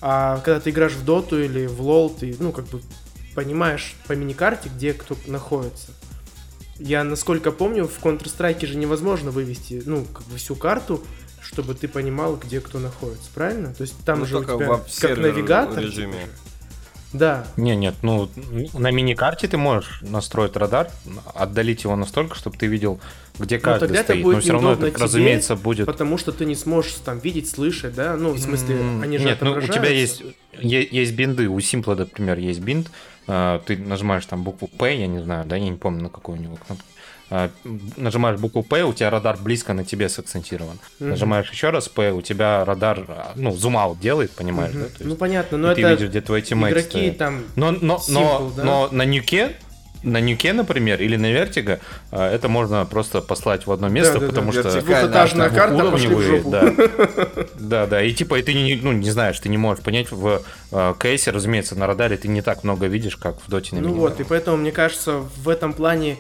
[0.01, 2.81] А когда ты играешь в доту или в лол, ты, ну, как бы
[3.35, 5.89] понимаешь по миникарте, где кто находится.
[6.79, 11.05] Я, насколько помню, в Counter-Strike же невозможно вывести, ну, как бы всю карту,
[11.43, 13.75] чтобы ты понимал, где кто находится, правильно?
[13.75, 15.83] То есть там Ну, же у только тебя как навигатор.
[15.83, 16.13] режиме.
[16.23, 16.29] типа.
[17.13, 18.29] Да, Не, нет, ну
[18.75, 20.91] на миникарте ты можешь настроить радар,
[21.35, 23.01] отдалить его настолько, чтобы ты видел,
[23.39, 24.23] где каждый Ну, тогда это стоит.
[24.25, 25.87] будет Но все равно это, тебе, разумеется, будет.
[25.87, 28.15] Потому что ты не сможешь там видеть, слышать, да?
[28.17, 31.49] Ну, в смысле, М, они же Нет, ну у тебя есть, е- есть бинды.
[31.49, 32.91] У Симпла, например, есть бинд.
[33.27, 36.37] А, Ты нажимаешь там букву P, я не знаю, да, я не помню, на какой
[36.39, 36.85] у него кнопка.
[37.31, 37.51] А,
[37.97, 40.79] Нажимаешь букву P, у тебя радар близко на тебе сакцентирован.
[40.99, 41.11] Мгм.
[41.11, 44.83] Нажимаешь еще раз P, у тебя радар, а, ну, зум-аут делает, понимаешь, Мгм.
[44.85, 44.89] да?
[44.89, 47.19] То Ну, есть понятно, но и ты это видишь, где твои тиммейты игроки стоят.
[47.19, 47.45] там...
[47.57, 48.65] Но, но, но, Simple, да?
[48.65, 49.57] но на нюке,
[50.03, 51.81] на нюке, например, или на вертиго,
[52.13, 55.01] а, это можно просто послать в одно место, Да-да-да, потому что вертикально.
[55.01, 56.51] Двухэтажная карта, жопу.
[56.51, 56.75] да.
[57.59, 58.03] Да, да.
[58.03, 60.41] И типа, и ты не, ну, не знаешь, ты не можешь понять в
[60.73, 63.93] э, кейсе, разумеется, на радаре ты не так много видишь, как в доте на Ну
[63.95, 66.17] вот, и поэтому, мне кажется, в этом плане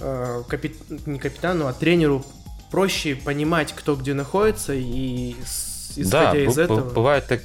[0.00, 0.74] э, капи-
[1.06, 2.24] не капитану, а тренеру
[2.70, 6.80] проще понимать, кто где находится, и с- Да, исходя из б- этого...
[6.90, 7.40] бывает так...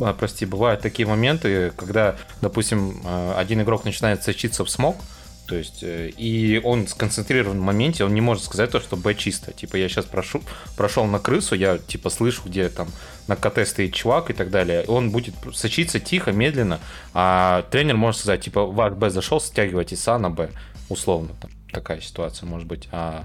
[0.00, 4.96] а, прости, бывают такие моменты, когда, допустим, э, один игрок начинает сочиться в смог,
[5.48, 9.14] то есть, э, и он сконцентрирован в моменте, он не может сказать то, что Б
[9.14, 9.52] чисто.
[9.52, 10.42] Типа, я сейчас прошу,
[10.76, 12.88] прошел на крысу, я, типа, слышу, где там
[13.28, 14.84] на КТ стоит чувак и так далее.
[14.88, 16.78] Он будет сочиться тихо, медленно,
[17.14, 20.50] а тренер может сказать, типа, ваш Б зашел, стягивайте СА на Б,
[20.90, 21.30] условно.
[21.40, 22.88] Там, такая ситуация может быть.
[22.92, 23.24] А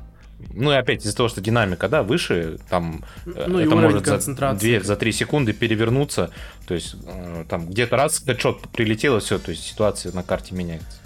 [0.53, 4.05] ну и опять из-за того, что динамика, да, выше, там э, Ну и это может
[4.05, 4.59] за, концентрации.
[4.59, 6.31] две, за 3 секунды перевернуться.
[6.67, 10.97] То есть э, там где-то раз хедшот прилетело, все, то есть ситуация на карте меняется.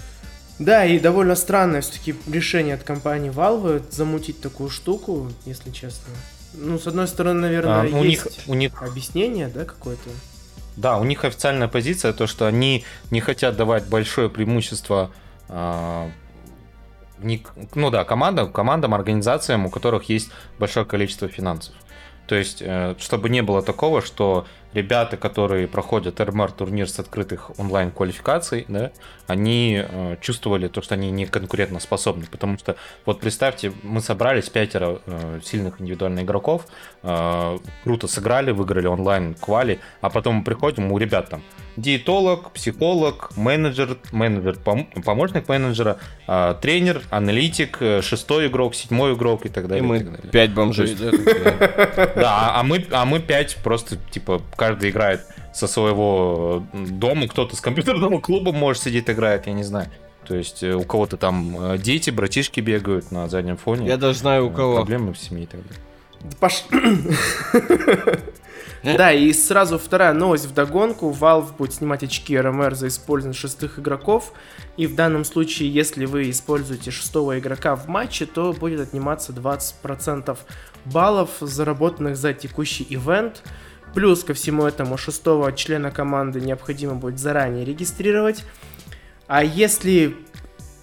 [0.59, 6.13] Да, и довольно странное все-таки решение от компании Valve замутить такую штуку, если честно.
[6.55, 10.09] Ну, с одной стороны, наверное, А, у них, есть у них, объяснение, да, какое-то.
[10.75, 15.11] да, у них официальная позиция то, что они не хотят давать большое преимущество.
[17.19, 21.73] Не- ну да, командам, командам, организациям, у которых есть большое количество финансов.
[22.27, 24.45] То есть, э, чтобы не было такого, что
[24.77, 28.91] ребята, которые проходят РМР турнир с открытых онлайн квалификаций, да,
[29.25, 32.25] они э, чувствовали то, что они не конкурентно способны.
[32.31, 36.65] Потому что, вот представьте, мы собрались пятеро э, сильных индивидуальных игроков,
[37.03, 41.41] э, круто сыграли, выиграли онлайн квали, а потом мы приходим, у ребят там
[41.75, 49.45] диетолог, психолог, менеджер, менеджер, пом- помощник менеджера, э, тренер, аналитик, э, шестой игрок, седьмой игрок
[49.45, 49.83] и так И далее.
[49.83, 50.31] и мы так далее.
[50.31, 51.17] пять бомжей, такие.
[52.15, 57.55] Да, а мы, а мы пять просто, типа, каждый играет со своего э, дома, кто-то
[57.55, 59.89] с компьютерного клуба, может, сидит, играет, я не знаю.
[60.27, 63.87] То есть э, у кого-то там э, дети, братишки бегают на заднем фоне.
[63.87, 64.75] Я даже знаю у кого.
[64.75, 65.83] Проблемы в семье и так далее.
[66.39, 66.65] Паш...
[68.83, 71.09] Да, и сразу вторая новость в догонку.
[71.11, 74.31] Valve будет снимать очки РМР за использование шестых игроков.
[74.77, 80.37] И в данном случае, если вы используете шестого игрока в матче, то будет отниматься 20%
[80.85, 83.43] баллов, заработанных за текущий ивент.
[83.97, 88.43] Плюс ко всему этому шестого члена команды необходимо будет заранее регистрировать.
[89.25, 90.15] А если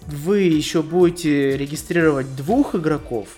[0.05, 3.29] вы еще будете регистрировать двух игроков,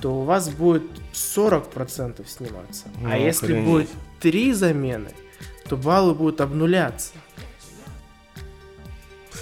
[0.00, 2.84] то у вас будет 40% сниматься.
[3.00, 3.64] Ну, а если охренеть.
[3.66, 3.88] будет
[4.20, 5.10] три замены,
[5.68, 7.10] то баллы будут обнуляться.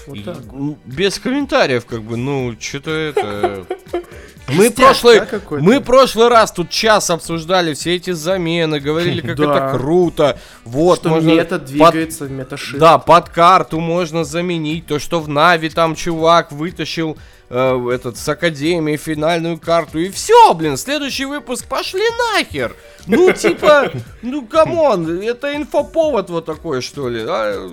[0.06, 0.36] Вот так.
[0.84, 3.66] Без комментариев, как бы, ну, что-то это...
[4.48, 9.42] Мы прошлый, да, мы прошлый раз тут час обсуждали все эти замены, говорили, как Да.
[9.70, 10.38] это круто.
[10.64, 12.78] Вот, что можно мета под- двигается, meta shift.
[12.78, 14.86] Да, под карту можно заменить.
[14.86, 17.18] То, что в Na'Vi там чувак вытащил
[17.50, 19.98] э, этот с Академии финальную карту.
[19.98, 22.04] И все, блин, следующий выпуск пошли
[22.36, 22.76] нахер.
[23.08, 23.90] Ну, типа,
[24.22, 27.24] ну, come on, это инфоповод вот такой, что ли.
[27.26, 27.68] а?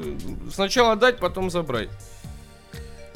[0.51, 1.89] Сначала дать, потом забрать.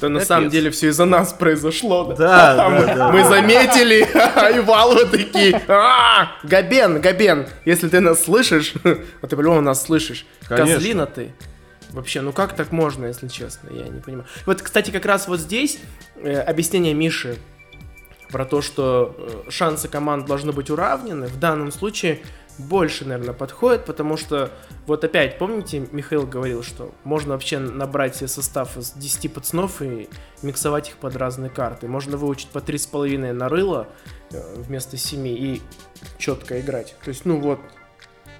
[0.00, 0.28] Да на Капец.
[0.28, 2.14] самом деле все из-за нас произошло.
[2.16, 3.12] Да, да, мы, да.
[3.12, 4.06] мы заметили,
[4.56, 10.24] и Валвы такие, «А, Габен, Габен, если ты нас слышишь, а ты по-любому нас слышишь,
[10.48, 10.74] Конечно.
[10.74, 11.32] козлина ты.
[11.90, 14.26] Вообще, ну как так можно, если честно, я не понимаю.
[14.46, 15.78] Вот, кстати, как раз вот здесь
[16.16, 17.36] э, объяснение Миши
[18.30, 22.20] про то, что э, шансы команд должны быть уравнены, в данном случае
[22.58, 24.50] больше, наверное, подходит, потому что,
[24.86, 30.08] вот опять, помните, Михаил говорил, что можно вообще набрать себе состав из 10 пацанов и
[30.42, 31.86] миксовать их под разные карты.
[31.86, 33.88] Можно выучить по 3,5 на рыло
[34.32, 35.62] э, вместо 7 и
[36.18, 36.96] четко играть.
[37.04, 37.60] То есть, ну вот,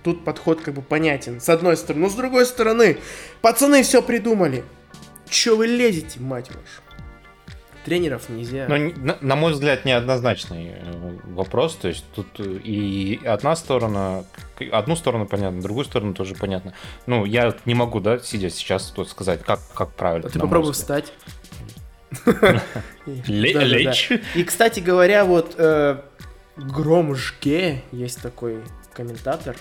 [0.03, 2.05] тут подход как бы понятен, с одной стороны.
[2.05, 2.99] Но с другой стороны,
[3.41, 4.65] пацаны все придумали.
[5.29, 6.88] Че вы лезете, мать вашу?
[7.89, 8.67] Тренеров нельзя.
[8.69, 11.77] Но, не- на, на мой взгляд, неоднозначный э, вопрос.
[11.77, 14.25] То есть тут и одна сторона,
[14.73, 16.75] одну сторону понятно, другую сторону тоже понятно.
[17.07, 20.29] Ну, я не могу, да, сидя сейчас тут сказать, как, как правильно.
[20.29, 21.13] А ты попробуй встать.
[23.07, 24.11] Лечь.
[24.35, 26.01] И, кстати говоря, вот э,
[26.57, 29.57] Громжге, есть такой комментатор,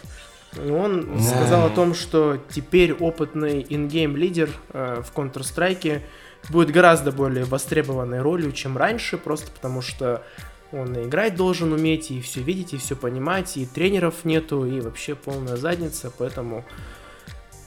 [0.58, 6.02] он сказал о том, что теперь опытный ингейм лидер э, в Counter-Strike
[6.50, 10.24] будет гораздо более востребованной ролью, чем раньше, просто потому что
[10.72, 14.82] он и играть должен уметь, и все видеть, и все понимать, и тренеров нету, и
[14.82, 16.66] вообще полная задница, поэтому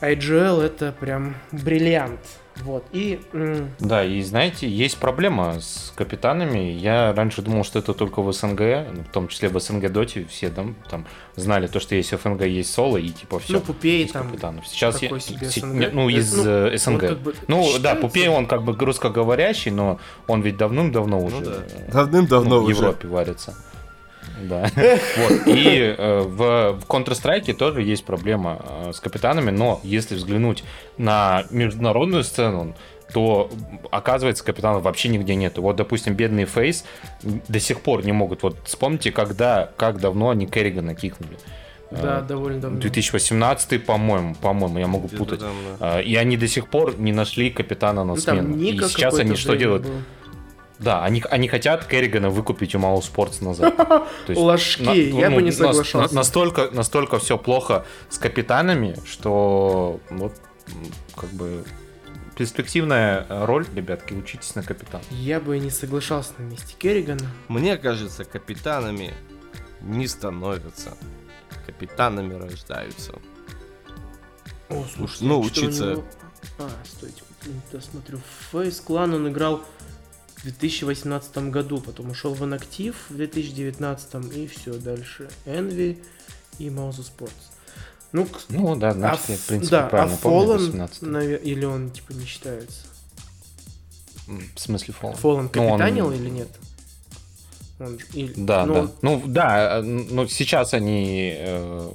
[0.01, 2.21] IGL это прям бриллиант.
[2.64, 3.20] Вот, и
[3.79, 6.59] Да, и знаете, есть проблема с капитанами.
[6.73, 8.61] Я раньше думал, что это только в СНГ,
[8.94, 12.42] ну, в том числе в СНГ Доте, все там, там знали то, что есть Fng,
[12.42, 13.55] есть соло, и типа все.
[13.55, 14.66] ну, Puppey там капитанов.
[14.66, 15.92] Сейчас я, СНГ.
[15.92, 17.00] ну, из ну, э, СНГ.
[17.01, 21.37] как бы ну, да, считается- Puppey, он как бы русскоговорящий, но он ведь давным-давно уже
[21.37, 21.57] Ну да.
[21.68, 22.77] э, Давным-давно ну, в уже.
[22.77, 23.55] Европе варится.
[24.48, 24.70] Да.
[24.76, 25.46] Вот.
[25.46, 30.64] И э, в, в Counter-Strike тоже есть проблема э, с капитанами, но если взглянуть
[30.98, 32.74] на международную сцену,
[33.12, 33.50] то
[33.90, 35.62] оказывается капитанов вообще нигде нету.
[35.62, 36.85] Вот, допустим, бедный Фейс
[37.22, 38.42] до сих пор не могут.
[38.42, 41.37] Вот вспомните, когда, как давно они Керригана кикнули.
[41.90, 42.79] Да, Э, довольно давно.
[42.81, 45.40] 2018, по-моему, по-моему, я могу путать.
[45.40, 45.98] там, да.
[45.98, 48.57] Э, И они до сих пор не нашли капитана на Ну, там смену.
[48.62, 49.83] И сейчас они что делают?
[49.83, 49.92] был.
[50.81, 53.77] Да, они, они хотят Керригана выкупить у Мау Спортс назад.
[53.87, 56.14] То есть Ложки, на- я ну, бы не соглашался.
[56.14, 60.33] на- настолько, настолько все плохо с капитанами, что вот
[61.16, 61.64] как бы
[62.35, 65.05] перспективная роль, ребятки, учитесь на капитана.
[65.11, 67.29] Я бы и не соглашался на месте Керригана.
[67.49, 69.12] Мне кажется, капитанами
[69.83, 70.97] не становятся.
[71.66, 73.12] Капитанами рождаются.
[74.71, 76.05] О, Уж, ну, учиться- него-
[76.59, 77.21] А, стойте,
[77.73, 78.19] я смотрю.
[78.51, 79.61] В Face Clan он играл
[80.40, 85.29] в 2018 году, потом ушел в инактив в 2019 и все дальше.
[85.46, 86.03] Envy
[86.59, 87.31] и Mouse Sports.
[88.12, 91.42] Ну, Ну да, а, значит, я, в принципе, да, а правильно помню, Fallen, 18 наве-
[91.42, 92.87] или он типа не считается?
[94.26, 95.20] В смысле Fallen?
[95.20, 96.48] Fallen Ну, он- капитанил или нет?
[97.79, 98.90] Он или- Да, ну, да.
[99.03, 101.90] Ну да, э, ну сейчас они э,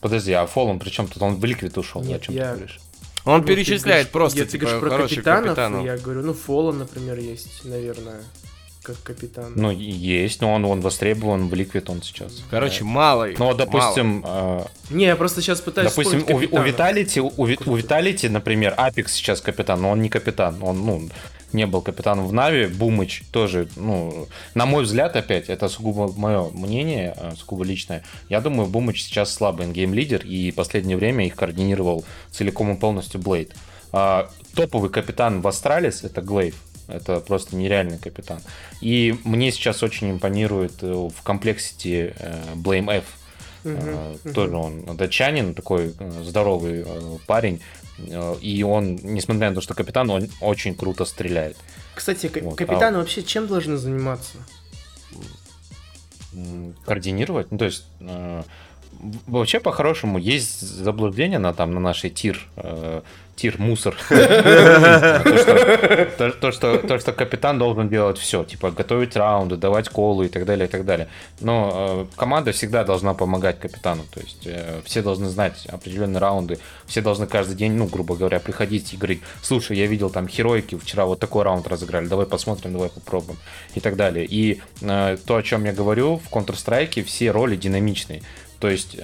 [0.00, 1.22] Подожди, а Фоллон при чем тут?
[1.22, 2.80] Он в Ликвид ушел, Нет, о чем я- ты говоришь?
[3.24, 5.84] Он Ну, ты перечисляет говоришь- просто, я- ты типа, говоришь про капитанов, капитанов.
[5.86, 8.20] я говорю, ну, Фоллан, например, есть, наверное,
[8.82, 9.52] как капитан.
[9.56, 12.42] Ну, есть, но он, он востребован в Liquid он сейчас.
[12.50, 13.34] Короче, малый.
[13.38, 16.62] Ну, вот, допустим, э, Не, я просто сейчас пытаюсь допустим, у, у.
[16.62, 21.08] Vitality, у, у Vitality, например, apEX сейчас капитан, но он не капитан, он, ну,
[21.54, 26.50] не был капитаном в NAVI, Бумыч тоже, ну, на мой взгляд, опять, это сугубо мое
[26.50, 31.36] мнение, э, сугубо личное, я думаю, Бумыч сейчас слабый in-game лидер, и последнее время их
[31.36, 33.54] координировал целиком и полностью Блейд.
[33.92, 36.56] А, топовый капитан в Astralis это gla1ve.
[36.86, 38.40] Это просто нереальный капитан.
[38.82, 42.14] И мне сейчас очень импонирует э, в Complexity
[42.54, 43.04] blameF.
[43.64, 47.60] Э, Тоже он датчанин, такой э, здоровый э, парень.
[48.40, 51.56] И он, несмотря на то, что капитан, он очень круто стреляет.
[51.94, 54.38] Кстати, Вот, капитаны вообще чем должны заниматься?
[56.84, 57.86] Координировать, ну то есть
[59.26, 62.48] вообще по-хорошему есть заблуждение на там на нашей тир
[63.36, 63.96] тир мусор.
[64.08, 69.88] То что- то то что то что капитан должен делать все типа готовить раунды давать
[69.88, 71.08] колы и так далее и так далее.
[71.40, 76.58] Но э, команда всегда должна помогать капитану то есть э, все должны знать определенные раунды
[76.86, 80.76] все должны каждый день ну грубо говоря приходить и говорить слушай я видел там херойки
[80.78, 83.38] вчера вот такой раунд разыграли давай посмотрим давай попробуем
[83.74, 84.26] и так далее.
[84.28, 88.22] И э, то о чем я говорю в Counter Strike все роли динамичные.
[88.60, 88.96] То есть,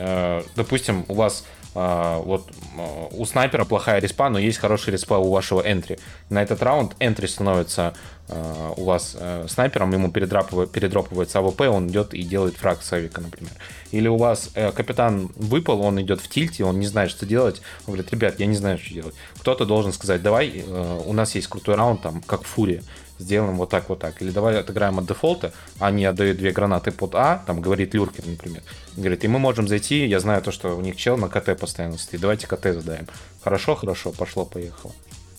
[0.57, 5.61] допустим, у вас вот э, у снайпера плохая респа, но есть хороший респа у вашего
[5.61, 5.98] entry.
[6.28, 7.94] На этот раунд entry становится
[8.28, 13.20] э, у вас э, снайпером, ему передропывается AWP, он идет и делает фраг с авика,
[13.20, 13.52] например.
[13.92, 17.62] Или у вас э, капитан выпал, он идет в тильте, он не знает, что делать.
[17.87, 19.14] Он говорит, ребят, я не знаю, что делать.
[19.38, 22.83] Кто-то должен сказать, давай, э, у нас есть крутой раунд, там, как FURIA
[23.20, 24.20] сделаем вот так, вот так.
[24.22, 28.62] Или давай отыграем от дефолта, они отдают две гранаты под А, там говорит Люркин, например.
[28.96, 31.98] Говорит, и мы можем зайти, я знаю то, что у них чел на КТ постоянно
[31.98, 33.06] стоит, давайте КТ задаем.
[33.42, 34.92] Хорошо, хорошо, пошло, поехало.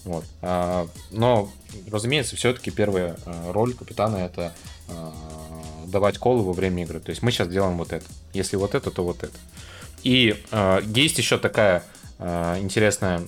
[0.04, 0.26] Вот.
[0.42, 1.52] А, но,
[1.92, 4.54] разумеется, все-таки первая а, роль капитана это
[4.90, 5.14] а,
[5.86, 7.00] давать колы во время игры.
[7.00, 8.06] То есть мы сейчас делаем вот это.
[8.34, 9.38] Если вот это, то вот это.
[10.04, 11.84] И а, есть еще такая
[12.60, 13.28] интересная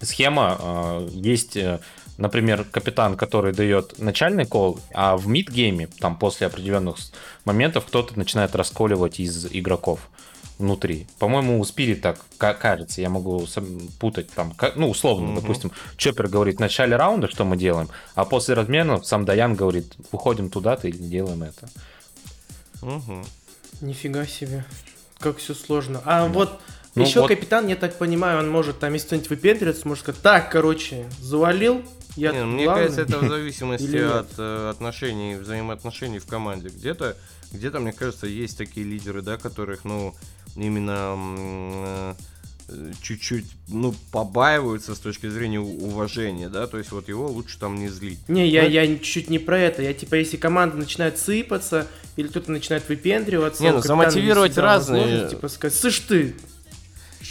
[0.00, 1.02] схема.
[1.10, 1.80] есть э,
[2.20, 6.96] например, капитан, который дает начальный кол, а в мид-гейме, там после определенных
[7.44, 10.08] моментов, кто-то начинает расколивать из игроков
[10.58, 11.06] внутри.
[11.18, 13.46] По-моему, у Spirit так ка- кажется, я могу
[13.98, 15.40] путать там, ну, условно, Мгм.
[15.40, 19.94] допустим, Чоппер говорит в начале раунда, что мы делаем, а после размена сам Даян говорит,
[20.12, 21.68] выходим туда-то и делаем это.
[22.82, 23.24] Мгм.
[23.80, 24.64] Нифига себе.
[25.18, 26.02] Как все сложно.
[26.04, 26.60] А вот
[26.94, 30.20] Ну еще вот- капитан, я так понимаю, он может там, если кто-нибудь выпендривается, может сказать,
[30.22, 31.82] так, короче, завалил,
[32.16, 32.84] я Не, ну, мне главный».
[32.88, 36.68] кажется, это в зависимости от э, отношений, взаимоотношений в команде.
[36.68, 37.16] Где-то,
[37.52, 40.14] где-то, мне кажется, есть такие лидеры, да, которых, ну,
[40.56, 42.14] именно э,
[43.02, 47.88] чуть-чуть, ну, побаиваются с точки зрения уважения, да, то есть вот его лучше там не
[47.88, 48.20] злить.
[48.28, 49.82] Не, я, Ну, я чуть не про это.
[49.82, 55.48] Я типа, если команда начинает сыпаться, или кто-то начинает выпендриваться, Не, ну, замотивировать разные- Типа
[55.48, 56.34] сказать, слышь ты,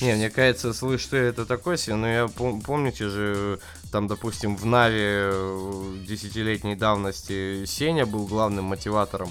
[0.01, 3.59] Не, мне кажется, слышь, ты это такой себе, но я пом- помните же,
[3.91, 9.29] там, допустим, в Наве э, десятилетней давности Сеня был главным мотиватором,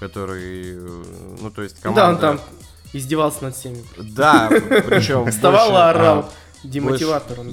[0.00, 1.04] который, э,
[1.40, 2.20] ну, то есть Ну да, он команда...
[2.20, 2.40] там
[2.92, 3.82] издевался над всеми.
[3.98, 4.48] Да,
[4.86, 6.18] причем Вставал, больше- орал.
[6.20, 6.30] а,
[6.64, 7.48] Демотиватор он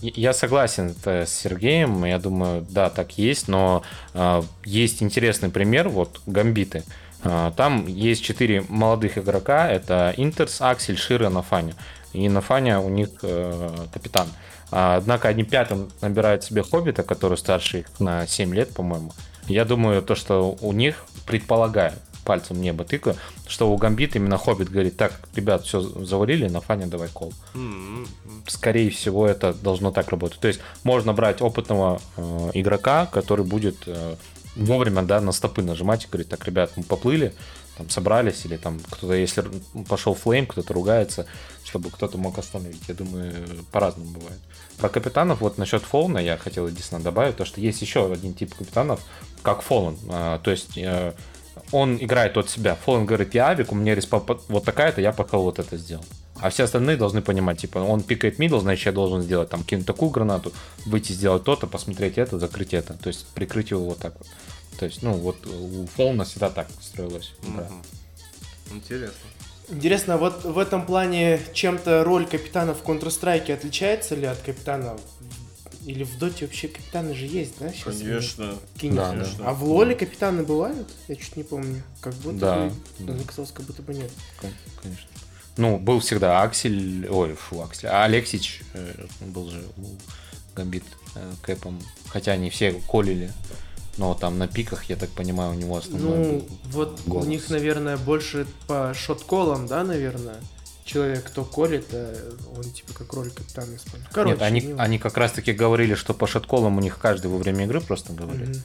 [0.00, 3.82] Я, согласен это с Сергеем, я думаю, да, так есть, но
[4.14, 6.82] а, есть интересный пример, вот Гамбиты.
[7.22, 11.74] А, там есть четыре молодых игрока, это Интерс, Аксель, Шира, Нафаня.
[12.12, 14.26] И Нафаня у них э, капитан.
[14.28, 19.12] А, однако они пятым набирают себе Хоббита, который старше их на 7 лет, по-моему.
[19.48, 21.92] Я думаю, то, что у них, предполагаю,
[22.26, 27.08] пальцем небо тыкаю, что у Гамбита именно Хоббит говорит, так, ребят, все завалили, Нафаня давай
[27.08, 28.08] кол М, м,
[28.48, 30.40] скорее всего, это должно так работать.
[30.40, 34.16] То есть можно брать опытного э, игрока, который будет э,
[34.56, 37.32] вовремя да, на стопы нажимать и говорить, так, ребят, мы поплыли,
[37.78, 39.44] там собрались, или там кто-то, если
[39.88, 41.26] пошел флейм, кто-то ругается,
[41.66, 42.82] чтобы кто-то мог остановить.
[42.88, 43.34] Я думаю,
[43.72, 44.38] по-разному бывает.
[44.78, 48.34] Про капитанов, вот насчет FalleN а я хотел единственное добавить, то, что есть еще один
[48.34, 49.00] тип капитанов,
[49.42, 49.98] как FalleN.
[50.08, 51.12] А, то есть э,
[51.72, 52.76] он играет от себя.
[52.76, 56.04] FalleN говорит, я авик, у меня респа вот такая-то, я пока вот это сделал.
[56.38, 59.86] А все остальные должны понимать, типа, он пикает мидл, значит, я должен сделать там кинуть
[59.86, 60.52] такую гранату,
[60.84, 62.94] выйти сделать то-то, посмотреть это, закрыть это.
[62.94, 64.28] То есть прикрыть его вот так вот.
[64.78, 67.64] То есть, ну, вот у Фолна всегда так строилась игра.
[67.64, 67.82] мгм.
[68.72, 69.16] Интересно.
[69.68, 74.96] Интересно, вот в этом плане чем-то роль капитана в Counter-Strike отличается ли от капитана?
[75.84, 77.72] Или в Доте вообще капитаны же есть, да?
[77.72, 78.34] Сейчас Кинешь.
[78.96, 79.26] Да, да.
[79.50, 80.88] А в Лоле капитаны бывают?
[81.08, 81.82] Я чуть не помню.
[82.00, 82.72] Как будто Да, бы.
[83.00, 83.12] да.
[83.12, 84.10] Мне казалось, как будто бы нет.
[84.40, 84.50] Кон-
[84.82, 85.06] Конечно.
[85.56, 89.86] Ну, был всегда Аксель, ой, фу, Аксель, а Алексич э, был же у
[90.56, 93.32] Гамбит э, Кэпом, хотя они все колили,
[93.98, 97.26] но там на пиках, я так понимаю, у него основной Ну, был вот голос.
[97.26, 100.36] у них, наверное, больше по шот-колам, да, наверное?
[100.84, 104.08] Человек, кто колет, а он типа как роль капитана использует.
[104.12, 107.26] Короче, Нет, они, не- они как раз таки говорили, что по шотколам у них каждый
[107.28, 108.48] во время игры просто говорит.
[108.48, 108.62] Мгм.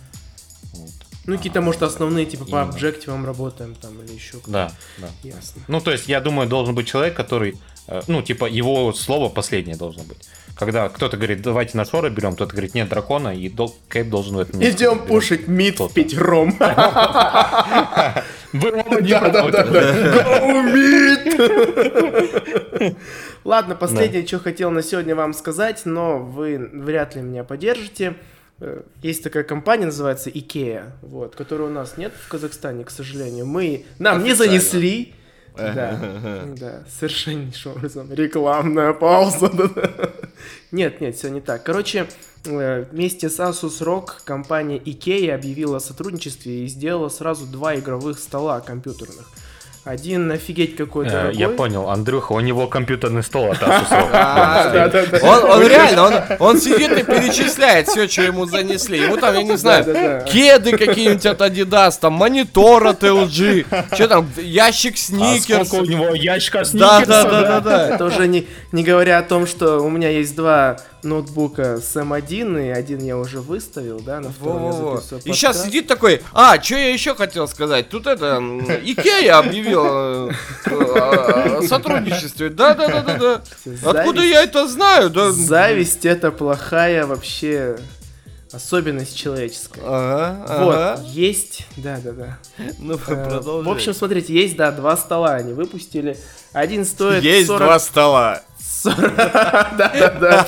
[0.73, 0.89] Вот.
[1.25, 2.69] Ну, какие-то, может, основные, типа, по Именно.
[2.69, 4.33] объективам работаем там или еще.
[4.33, 4.51] как-то.
[4.51, 5.07] Да, да.
[5.23, 5.61] Ясно.
[5.67, 7.57] Ну, то есть, я думаю, должен быть человек, который,
[7.87, 10.27] э, ну, типа, его слово последнее должно быть.
[10.55, 14.35] Когда кто-то говорит, давайте на шора берем, кто-то говорит, нет дракона, и дол- Кейп должен
[14.35, 15.93] в этом Идем пушить мид кто-то.
[15.93, 16.55] пятером.
[18.53, 19.51] Вы оба не правы.
[23.43, 28.15] Ладно, последнее, что хотел на сегодня вам сказать, но вы вряд ли меня поддержите.
[28.59, 33.45] Э, Есть такая компания, называется Ikea, вот, которой у нас нет в Казахстане, к сожалению.
[33.45, 35.13] Мы, нам не занесли.
[35.57, 35.99] Да,
[36.57, 38.07] да, совершеннейшим образом.
[38.13, 39.51] Рекламная пауза.
[40.71, 41.63] Нет, нет, все не так.
[41.63, 42.07] Короче,
[42.45, 48.19] э, вместе с Asus ROG компания IKEA объявила о сотрудничестве и сделала сразу два игровых
[48.19, 49.29] стола компьютерных.
[49.83, 51.31] Один офигеть какой Э.
[51.33, 53.87] Я понял, Андрюха, у него компьютерный стол от Asus.
[54.13, 54.71] А.
[55.23, 58.99] Он, реально, он, сидит и перечисляет все, что ему занесли.
[58.99, 64.29] Ему там, я не знаю, кеды какие-нибудь от Adidas, там монитор от LG, что там,
[64.37, 65.73] ящик А сникерс.
[65.73, 67.95] у него ящика Да, да, да, да, да.
[67.95, 72.67] Это уже не, не говоря о том, что у меня есть два ноутбука с M1,
[72.67, 74.97] и один я уже выставил, да, на втором я Во-во-во.
[75.01, 77.89] записываю И сейчас сидит такой, а, что я еще хотел сказать?
[77.89, 78.37] Тут это,
[78.83, 80.31] Икея объявила
[80.65, 82.49] э, о сотрудничестве.
[82.49, 83.41] Да-да-да-да-да.
[83.85, 85.09] Откуда я это знаю?
[85.09, 85.31] Да.
[85.31, 87.77] Зависть это плохая вообще
[88.51, 89.81] особенность человеческая.
[89.85, 91.01] Ага, Вот, ага.
[91.07, 92.37] есть, да-да-да.
[92.79, 93.63] Ну, Э, продолжай.
[93.65, 96.17] В общем, смотрите, есть, да, два стола они выпустили.
[96.51, 98.41] Один стоит есть 40 два стола.
[98.83, 100.45] Да-да-да.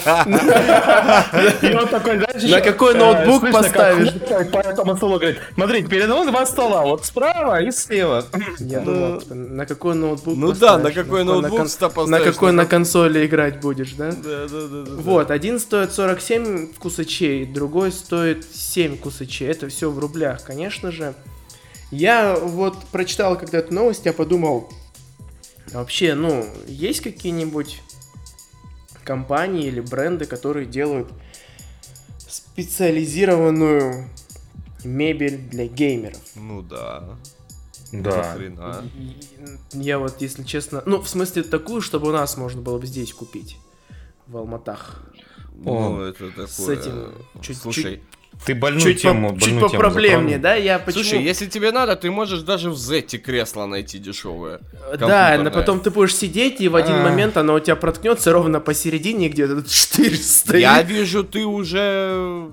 [1.62, 4.10] И он такой, знаешь, На какой э, ноутбук поставишь?
[4.10, 8.26] хлопает по этому столу говорит, смотрите, передо мной два стола, вот справа и слева.
[8.58, 11.68] Типа, на какой ноутбук Ну да, на какой ноутбук
[12.08, 14.12] На какой на на консоли играть будешь, да?
[14.12, 14.92] Да, да, да, да.
[15.02, 19.50] Вот, один стоит 47 кусачей, другой стоит 7 кусачей.
[19.50, 21.14] Это все в рублях, конечно же.
[21.92, 24.72] Я вот прочитал когда эту новость, я подумал,
[25.72, 27.82] вообще, ну, есть какие-нибудь
[29.04, 31.10] компании или бренды, которые делают
[32.18, 34.10] специализированную
[34.84, 36.20] мебель для геймеров?
[36.36, 37.18] Ну да.
[37.92, 38.34] Да.
[38.34, 38.84] Хрена.
[39.72, 43.14] Я вот, если честно, ну, в смысле такую, чтобы у нас можно было бы здесь
[43.14, 43.58] купить.
[44.28, 45.04] В Алматах.
[45.54, 46.48] Ну, это такое...
[46.48, 48.02] С этим чуть- Слушай,
[48.46, 50.56] Ты больную чуть тему, по, чуть больную тему попроблемнее, да?
[50.56, 51.04] Я почему...
[51.04, 54.60] Слушай, если тебе надо, ты можешь даже в Зете кресло найти дешевое.
[55.00, 57.04] Да, но потом ты будешь сидеть, и в один А.
[57.04, 60.58] момент оно у тебя проткнется ровно посередине, где-то 400.
[60.58, 62.50] Я вижу, ты уже...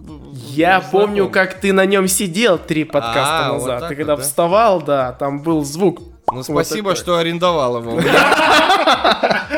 [0.48, 1.00] Я знаком.
[1.00, 3.80] помню, как ты на нем сидел три подкаста А, вот назад.
[3.80, 4.22] так ты вот, когда да?
[4.22, 6.02] вставал, да, там был звук.
[6.30, 6.96] Ну, Вот спасибо, такой.
[7.02, 8.00] что арендовал его.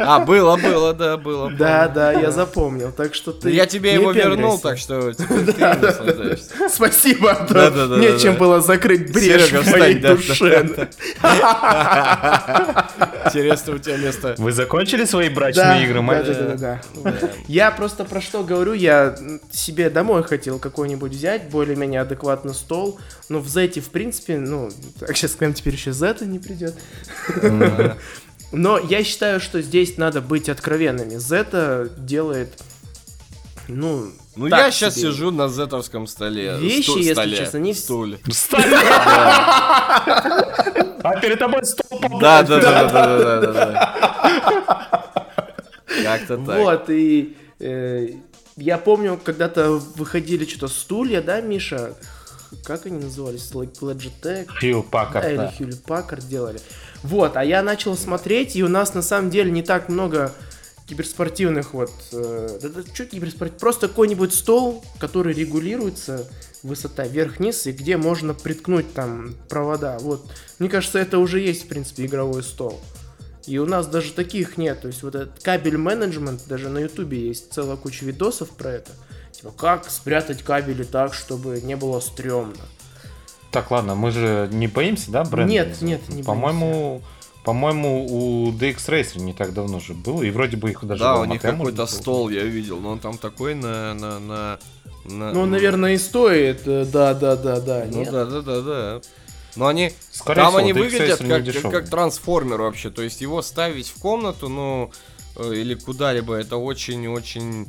[0.04, 1.50] А, было, было, да, было.
[1.50, 2.90] Да, да, я запомнил.
[2.90, 3.50] Так что ты.
[3.50, 5.12] Я тебе его вернул, так что.
[6.68, 10.88] Спасибо, а то Да, да, да, нечем было закрыть брешь в моей душе.
[13.26, 14.34] Интересно, у тебя место.
[14.38, 16.26] Вы закончили свои брачные игры, да, мать?
[16.26, 17.30] да, да, да.
[17.48, 19.16] Я просто про что говорю, я
[19.50, 22.98] себе домой хотел какой-нибудь взять, более-менее адекватный стол.
[23.28, 26.74] Ну, в Зете, в принципе, ну, так сейчас к нам теперь еще Зета не придет.
[28.52, 31.16] Но я считаю, что здесь надо быть откровенными.
[31.16, 32.62] Зета делает,
[33.66, 35.12] ну, Ну, так я сейчас себе.
[35.12, 36.56] сижу на зетовском столе.
[36.58, 38.18] Вещи, сту- если столе, честно, не стуле.
[41.04, 45.12] А перед тобой стол Да, да, да, да, да, да, да.
[46.02, 46.58] Как-то так.
[46.58, 48.08] Вот, и э,
[48.56, 51.94] я помню, когда-то выходили что-то стулья, да, Миша?
[52.64, 53.50] Как они назывались?
[53.52, 54.46] Like Logitech?
[54.46, 55.56] Хью Паккард, Да, или.
[55.56, 56.60] Хьюлит Паккард делали.
[57.02, 60.32] Вот, а я начал смотреть, и у нас на самом деле не так много
[60.92, 61.90] киберспортивных вот...
[62.12, 63.56] э, да, да, чё киберспорт?
[63.56, 66.28] Просто какой-нибудь стол, который регулируется,
[66.62, 69.98] высота вверх-вниз, и где можно приткнуть там провода.
[70.00, 72.78] Вот, мне кажется, это уже есть, в принципе, игровой стол.
[73.46, 74.82] И у нас даже таких нет.
[74.82, 78.92] То есть вот этот кабель менеджмент, даже на ютубе есть целая куча видосов про это.
[79.32, 82.64] Типа, как спрятать кабели так, чтобы не было стрёмно.
[83.50, 85.52] Так, ладно, мы же не боимся, да, бренда?
[85.52, 87.02] Нет, нет, не По-моему,
[87.44, 91.20] по-моему, у DX Racer не так давно же был, и вроде бы их даже Да,
[91.20, 93.94] у них какой-то стол я видел, но он там такой на...
[93.94, 94.58] на, на,
[95.04, 96.62] на- Ну, наверное, и стоит.
[96.66, 97.84] э, Да, да, да, да.
[97.90, 98.10] Ну нет?
[98.12, 99.00] да, да, да, да.
[99.56, 102.90] Но они, Скорее там всего, они DXS выглядят как, как, как трансформер вообще.
[102.90, 104.90] То есть его ставить в комнату, ну,
[105.36, 107.66] э, или куда-либо, это очень-очень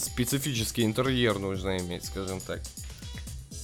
[0.00, 2.60] специфический интерьер нужно иметь, скажем так.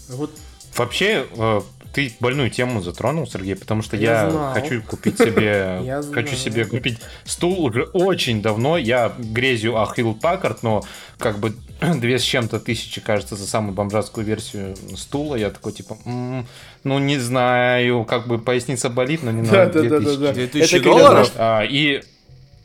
[0.09, 0.31] Вот
[0.77, 1.61] Вообще, э,
[1.93, 4.53] ты больную тему затронул, Сергей, потому что Я я, знал.
[4.55, 8.77] хочу купить себе, хочу себе купить стул уже очень давно.
[8.79, 10.83] Я грезю о Хилл Паккард, но
[11.19, 15.37] как бы две с чем-то тысячи, кажется, за самую бомжатскую версию стула.
[15.37, 16.47] Я такой типа, «М,
[16.85, 20.33] ну не знаю, как бы поясница болит, но не на Да-да-да-да-да.
[20.33, 20.35] 2000.
[20.35, 21.33] 2000 Это когда, долларов?
[21.33, 22.03] знаешь, А, и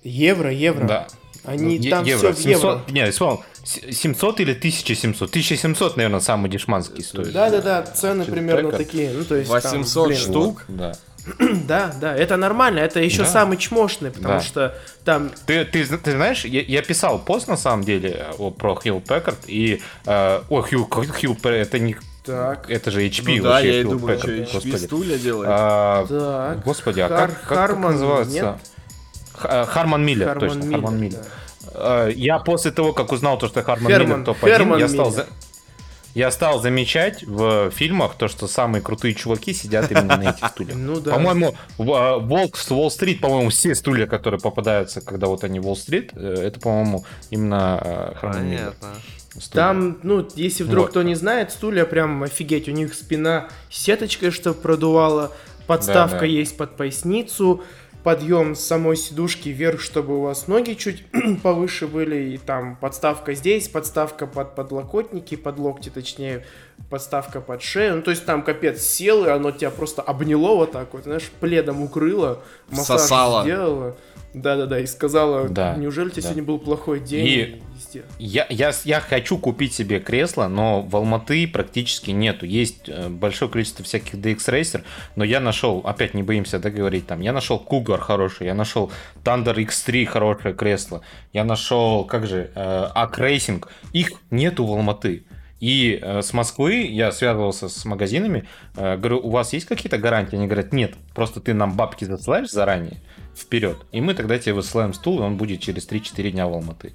[0.04, 0.88] Евро, евро.
[0.88, 1.08] да.
[1.44, 2.34] Они Е- там евро.
[2.34, 2.62] все в евро.
[2.84, 5.30] 700, не, я вспомнил, с- 700 или 1700?
[5.30, 7.34] 1700, наверное, самый дешманский стоит.
[7.34, 9.12] Да, да, да, цены примерно так, такие.
[9.12, 9.50] Ну, то есть.
[9.50, 10.66] там, 800 блин, штук?
[10.68, 10.94] Вот, да.
[11.68, 13.26] Да, да, это нормально, это еще Да.
[13.28, 14.42] самый чмошный, потому Да.
[14.42, 18.80] что там Ты, ты, ты знаешь, я, я писал пост на самом деле о- про
[18.82, 19.82] Хилл Пекард и...
[20.06, 21.98] Э, о, Хилл, Хилл это не...
[22.24, 22.70] Так.
[22.70, 24.76] Это же HP Ну да, вообще, я и думаю, что HP господи.
[24.86, 25.50] стулья делает.
[25.52, 26.64] А, Так.
[26.64, 28.34] Господи, а Хар- как, как, как называется?
[28.34, 28.56] нет?
[29.44, 31.20] Э, Харман Миллер, Харман точно, Миллер, Харман Миллер.
[31.20, 31.26] да.
[31.74, 35.12] Э, Я после того, как узнал то, что Харман Херман- Миллер топ-1, Херман я стал,
[35.12, 35.28] за-
[36.16, 40.76] я стал замечать в фильмах то, что самые крутые чуваки сидят именно на этих стульях.
[40.78, 41.12] Ну да.
[41.14, 41.84] По-моему, э,
[42.20, 47.06] Волк с Уолл-стрит, по-моему, все стулья, которые попадаются, когда вот они Уолл-стрит, э, это, по-моему,
[47.30, 48.60] именно Харман Миллер.
[48.80, 48.88] Понятно.
[49.40, 49.64] стулья.
[49.66, 50.90] Там, ну, если вдруг Вот.
[50.92, 52.68] кто не знает, стулья прям офигеть.
[52.68, 55.32] У них спина сеточкой, что продувала,
[55.68, 56.26] подставка Да, да.
[56.26, 57.62] есть под поясницу,
[58.08, 61.04] подъем с самой сидушки вверх, чтобы у вас ноги чуть
[61.44, 66.46] повыше были, и там подставка здесь, подставка под подлокотники, под локти, точнее,
[66.90, 67.98] подставка под шею.
[67.98, 71.30] Ну, то есть там капец сел, и оно тебя просто обняло вот так вот, знаешь,
[71.40, 73.44] пледом укрыло, массаж Всосало.
[73.44, 73.98] сделала.
[74.34, 76.28] Да-да-да, и сказала, Да, неужели у тебя да.
[76.30, 77.26] сегодня был плохой день?
[77.26, 77.62] И-.
[78.20, 82.46] Я, я, я хочу купить себе кресло, но в Алматы практически нету.
[82.46, 84.84] Есть э, большое количество всяких DX Racer,
[85.16, 88.92] но я нашел, опять не боимся договорить, там, я нашел Cougar хороший, я нашел
[89.24, 91.02] Thunder X3 хорошее кресло,
[91.34, 93.64] я нашел, как же, э, Ac Racing.
[93.94, 95.24] Их нету в Алматы.
[95.60, 100.36] И э, с Москвы я связывался с магазинами, э, говорю, у вас есть какие-то гарантии?
[100.36, 102.98] Они говорят, нет, просто ты нам бабки засылаешь заранее,
[103.36, 106.94] вперед, и мы тогда тебе высылаем стул, и он будет через 3-4 дня в Алматы.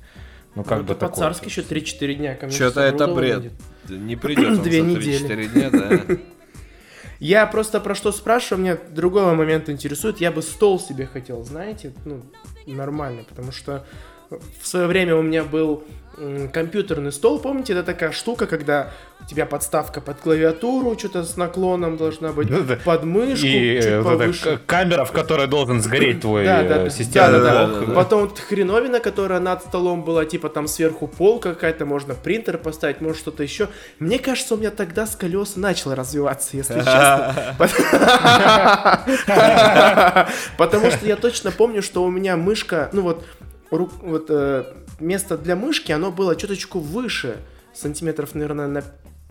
[0.54, 1.08] Ну, как Ну, бы это такое.
[1.14, 2.38] по-царски еще 3-4 дня.
[2.50, 3.42] Что-то это бред.
[3.42, 3.52] будет.
[3.88, 5.28] Не придет он Две за недели.
[5.28, 6.16] 3-4 дня, да.
[7.20, 10.20] Я просто про что спрашиваю, меня другой момент интересует.
[10.20, 12.22] Я бы стол себе хотел, знаете, ну,
[12.66, 13.86] нормально, потому что
[14.60, 15.84] в свое время у меня был
[16.52, 21.96] компьютерный стол, помните, это такая штука, когда у тебя подставка под клавиатуру, что-то с наклоном
[21.96, 22.76] должна быть, Да-да.
[22.84, 24.60] под мышку, И чуть э, эта повыше.
[24.66, 27.80] камера, в которой должен сгореть твой Да, э, да, да, системный да, да, блок.
[27.80, 27.94] да, да.
[27.94, 33.00] Потом вот хреновина, которая над столом была, типа там сверху полка какая-то, можно принтер поставить,
[33.00, 33.68] может что-то еще.
[33.98, 37.56] Мне кажется, у меня тогда с колеса начало развиваться, если честно.
[40.56, 43.24] Потому что я точно помню, что у меня мышка, ну вот,
[43.70, 44.64] вот э,
[45.02, 47.38] место для мышки, оно было чуточку выше,
[47.74, 48.82] сантиметров, наверное, на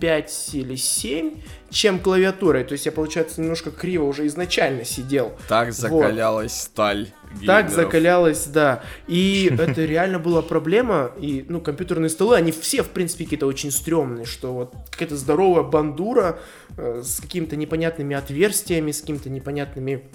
[0.01, 2.63] 5 или 7, чем клавиатурой.
[2.63, 5.33] То есть я, получается, немножко криво уже изначально сидел.
[5.47, 7.07] Так закалялась сталь.
[7.45, 7.71] Так геймеров.
[7.71, 8.83] закалялась, да.
[9.07, 11.11] И это реально была проблема.
[11.19, 15.63] И, ну, компьютерные столы, они все, в принципе, какие-то очень стрёмные, что вот какая-то здоровая
[15.63, 16.39] бандура
[16.77, 20.09] э, с какими-то непонятными отверстиями, с какими-то непонятными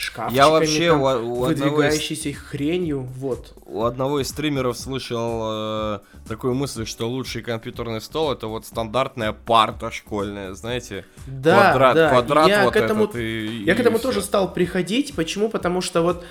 [0.00, 3.52] шкафчиками, Я вообще там, у, у одного из, выдвигающейся хренью, вот.
[3.66, 9.32] у одного из стримеров слышал э, такую мысль, что лучший компьютерный стол это вот стандартная
[9.32, 12.10] парта школьная, знаете, Да, квадрат, да.
[12.10, 14.08] квадрат я вот к этому, этот и- я к и этому всё.
[14.08, 15.14] тоже стал приходить.
[15.14, 15.48] Почему?
[15.48, 16.24] Потому что вот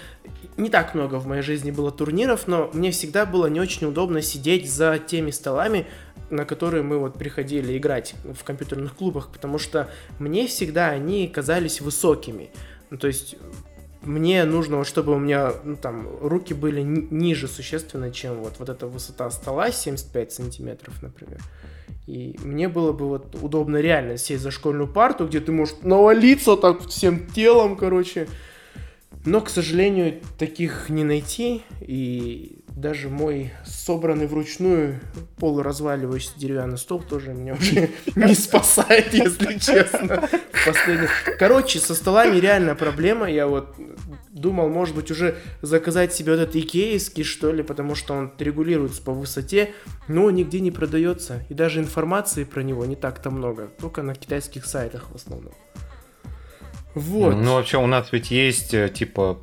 [0.57, 4.21] не так много в моей жизни было турниров, но мне всегда было не очень удобно
[4.21, 5.85] сидеть за теми столами,
[6.29, 11.81] на которые мы вот приходили играть в компьютерных клубах, потому что мне всегда они казались
[11.81, 12.49] высокими.
[12.95, 13.35] Ну, то есть
[14.03, 18.69] мне нужно, чтобы у меня ну, там руки были ни- ниже существенно, чем вот, вот
[18.69, 21.41] эта высота стола 75 сантиметров, например.
[22.07, 26.55] И мне было бы вот удобно реально сесть за школьную парту, где ты можешь навалиться
[26.55, 28.29] так всем телом, короче.
[29.25, 31.63] Но, к сожалению, таких не найти.
[31.81, 34.99] И даже мой собранный вручную
[35.39, 40.27] полуразваливающийся деревянный стол тоже меня уже не спасает, если честно.
[40.51, 43.31] в последних- Короче, со столами реально проблема.
[43.31, 43.75] Я вот
[44.31, 49.01] думал, может быть, уже заказать себе вот этот икеевский, что ли, потому что он регулируется
[49.01, 49.71] по высоте,
[50.09, 51.45] но нигде не продается.
[51.49, 53.67] И даже информации про него не так-то много.
[53.79, 55.53] Только на китайских сайтах в основном.
[56.93, 57.35] Вот.
[57.35, 59.39] Ну, вообще, у нас ведь есть, э, типа,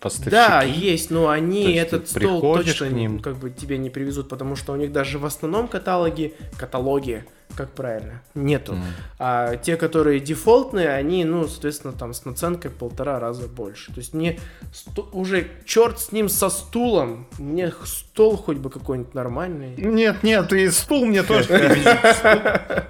[0.00, 0.30] поставщики.
[0.30, 3.20] Да, есть, но они То есть этот стол точно ним.
[3.20, 7.70] как бы тебе не привезут, потому что у них даже в основном каталоге, каталоге, как
[7.72, 8.72] правильно, нету.
[8.74, 8.84] Мгм.
[9.18, 13.92] А те, которые дефолтные, они, ну, соответственно, там с наценкой в полтора раза больше.
[13.92, 14.38] То есть мне
[14.72, 19.74] сто- уже черт с ним со стулом, мне стол хоть бы какой-нибудь нормальный.
[19.76, 21.48] Нет, нет, и стул мне тоже.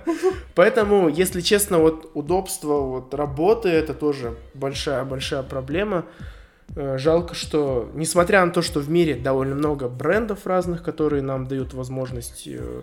[0.55, 6.05] Поэтому, если честно, вот удобство вот работы это тоже большая-большая проблема.
[6.77, 11.47] Э, Жалко, что, несмотря на то, что в мире довольно много брендов разных, которые нам
[11.47, 12.83] дают возможность э,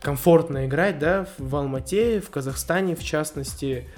[0.00, 3.88] комфортно играть, да, в Алмате, в Казахстане, в частности,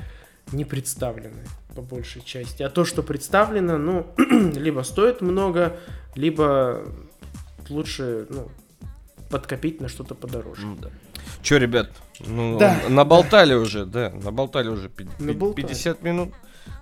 [0.52, 1.44] не представлены
[1.74, 2.62] по большей части.
[2.62, 4.06] А то, что представлено, ну,
[4.54, 5.76] либо стоит много,
[6.16, 6.82] либо
[7.68, 8.48] лучше, ну,
[9.30, 10.66] подкопить на что-то подороже.
[10.66, 10.88] Ну да.
[11.42, 11.90] Че, ребят,
[12.26, 12.76] ну, Да.
[12.88, 15.64] наболтали уже, да, наболтали уже пи- пи- Наболтали.
[15.66, 16.34] 50 минут,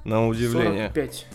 [0.05, 0.89] на удивление.
[0.89, 1.27] 45.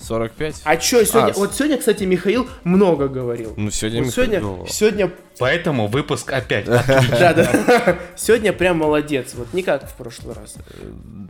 [0.00, 0.62] 45?
[0.64, 1.32] А чё, сегодня...
[1.32, 3.54] А, Вот сегодня, кстати, Михаил много говорил.
[3.56, 6.66] Ну, сегодня Вот мы сегодня, сегодня, Поэтому выпуск опять.
[6.66, 10.56] да, да, сегодня прям молодец, вот не как в прошлый раз.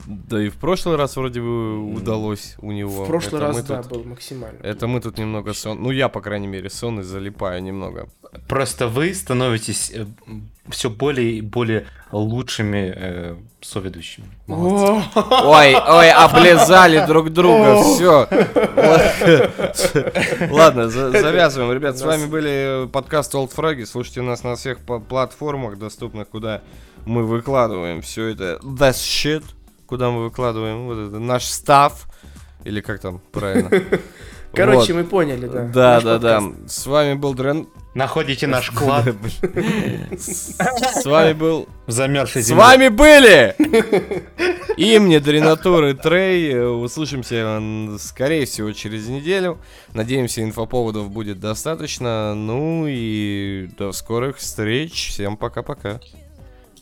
[0.07, 3.05] Да и в прошлый раз вроде бы удалось у него.
[3.05, 4.59] В прошлый раз, да, был максимально.
[4.63, 5.81] Это мы тут немного сон...
[5.83, 8.09] Ну, я, по крайней мере, сонный залипаю немного.
[8.49, 9.93] Просто вы становитесь
[10.69, 14.27] все более и более лучшими э, соведущими.
[14.47, 15.09] Молодцы.
[15.17, 18.29] Ой, ой, облизали друг друга, все.
[20.51, 21.73] Ладно, за- завязываем.
[21.73, 23.87] Ребят, с вами были подкаст Old Froggy.
[23.87, 26.63] Слушайте нас на всех платформах доступных, куда
[27.07, 28.59] мы выкладываем все это.
[28.63, 29.45] That shit,
[29.87, 32.07] куда мы выкладываем вот это, наш став.
[32.65, 33.71] Или как там правильно?
[34.53, 35.03] Короче, Вот.
[35.03, 35.65] мы поняли, да.
[35.65, 36.41] Да, Наш да, да.
[36.41, 36.71] подкаст.
[36.71, 37.69] С вами был Дрен.
[37.95, 39.09] Находите наш клад
[40.17, 43.55] С вами был в замерзшей С вами были
[44.77, 46.53] Имни, Дренатур и Трей.
[46.53, 49.59] Э, Услышимся, м, скорее всего, через неделю.
[49.93, 52.35] Надеемся, инфоповодов будет достаточно.
[52.35, 55.09] Ну и до скорых встреч.
[55.11, 56.01] Всем пока-пока.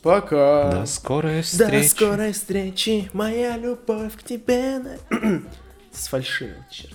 [0.02, 0.70] Пока.
[0.80, 1.86] До скорой До встречи.
[1.88, 4.78] скорой встречи, моя любовь к тебе.
[4.78, 5.42] на-
[5.92, 6.94] С фальшивым, черт.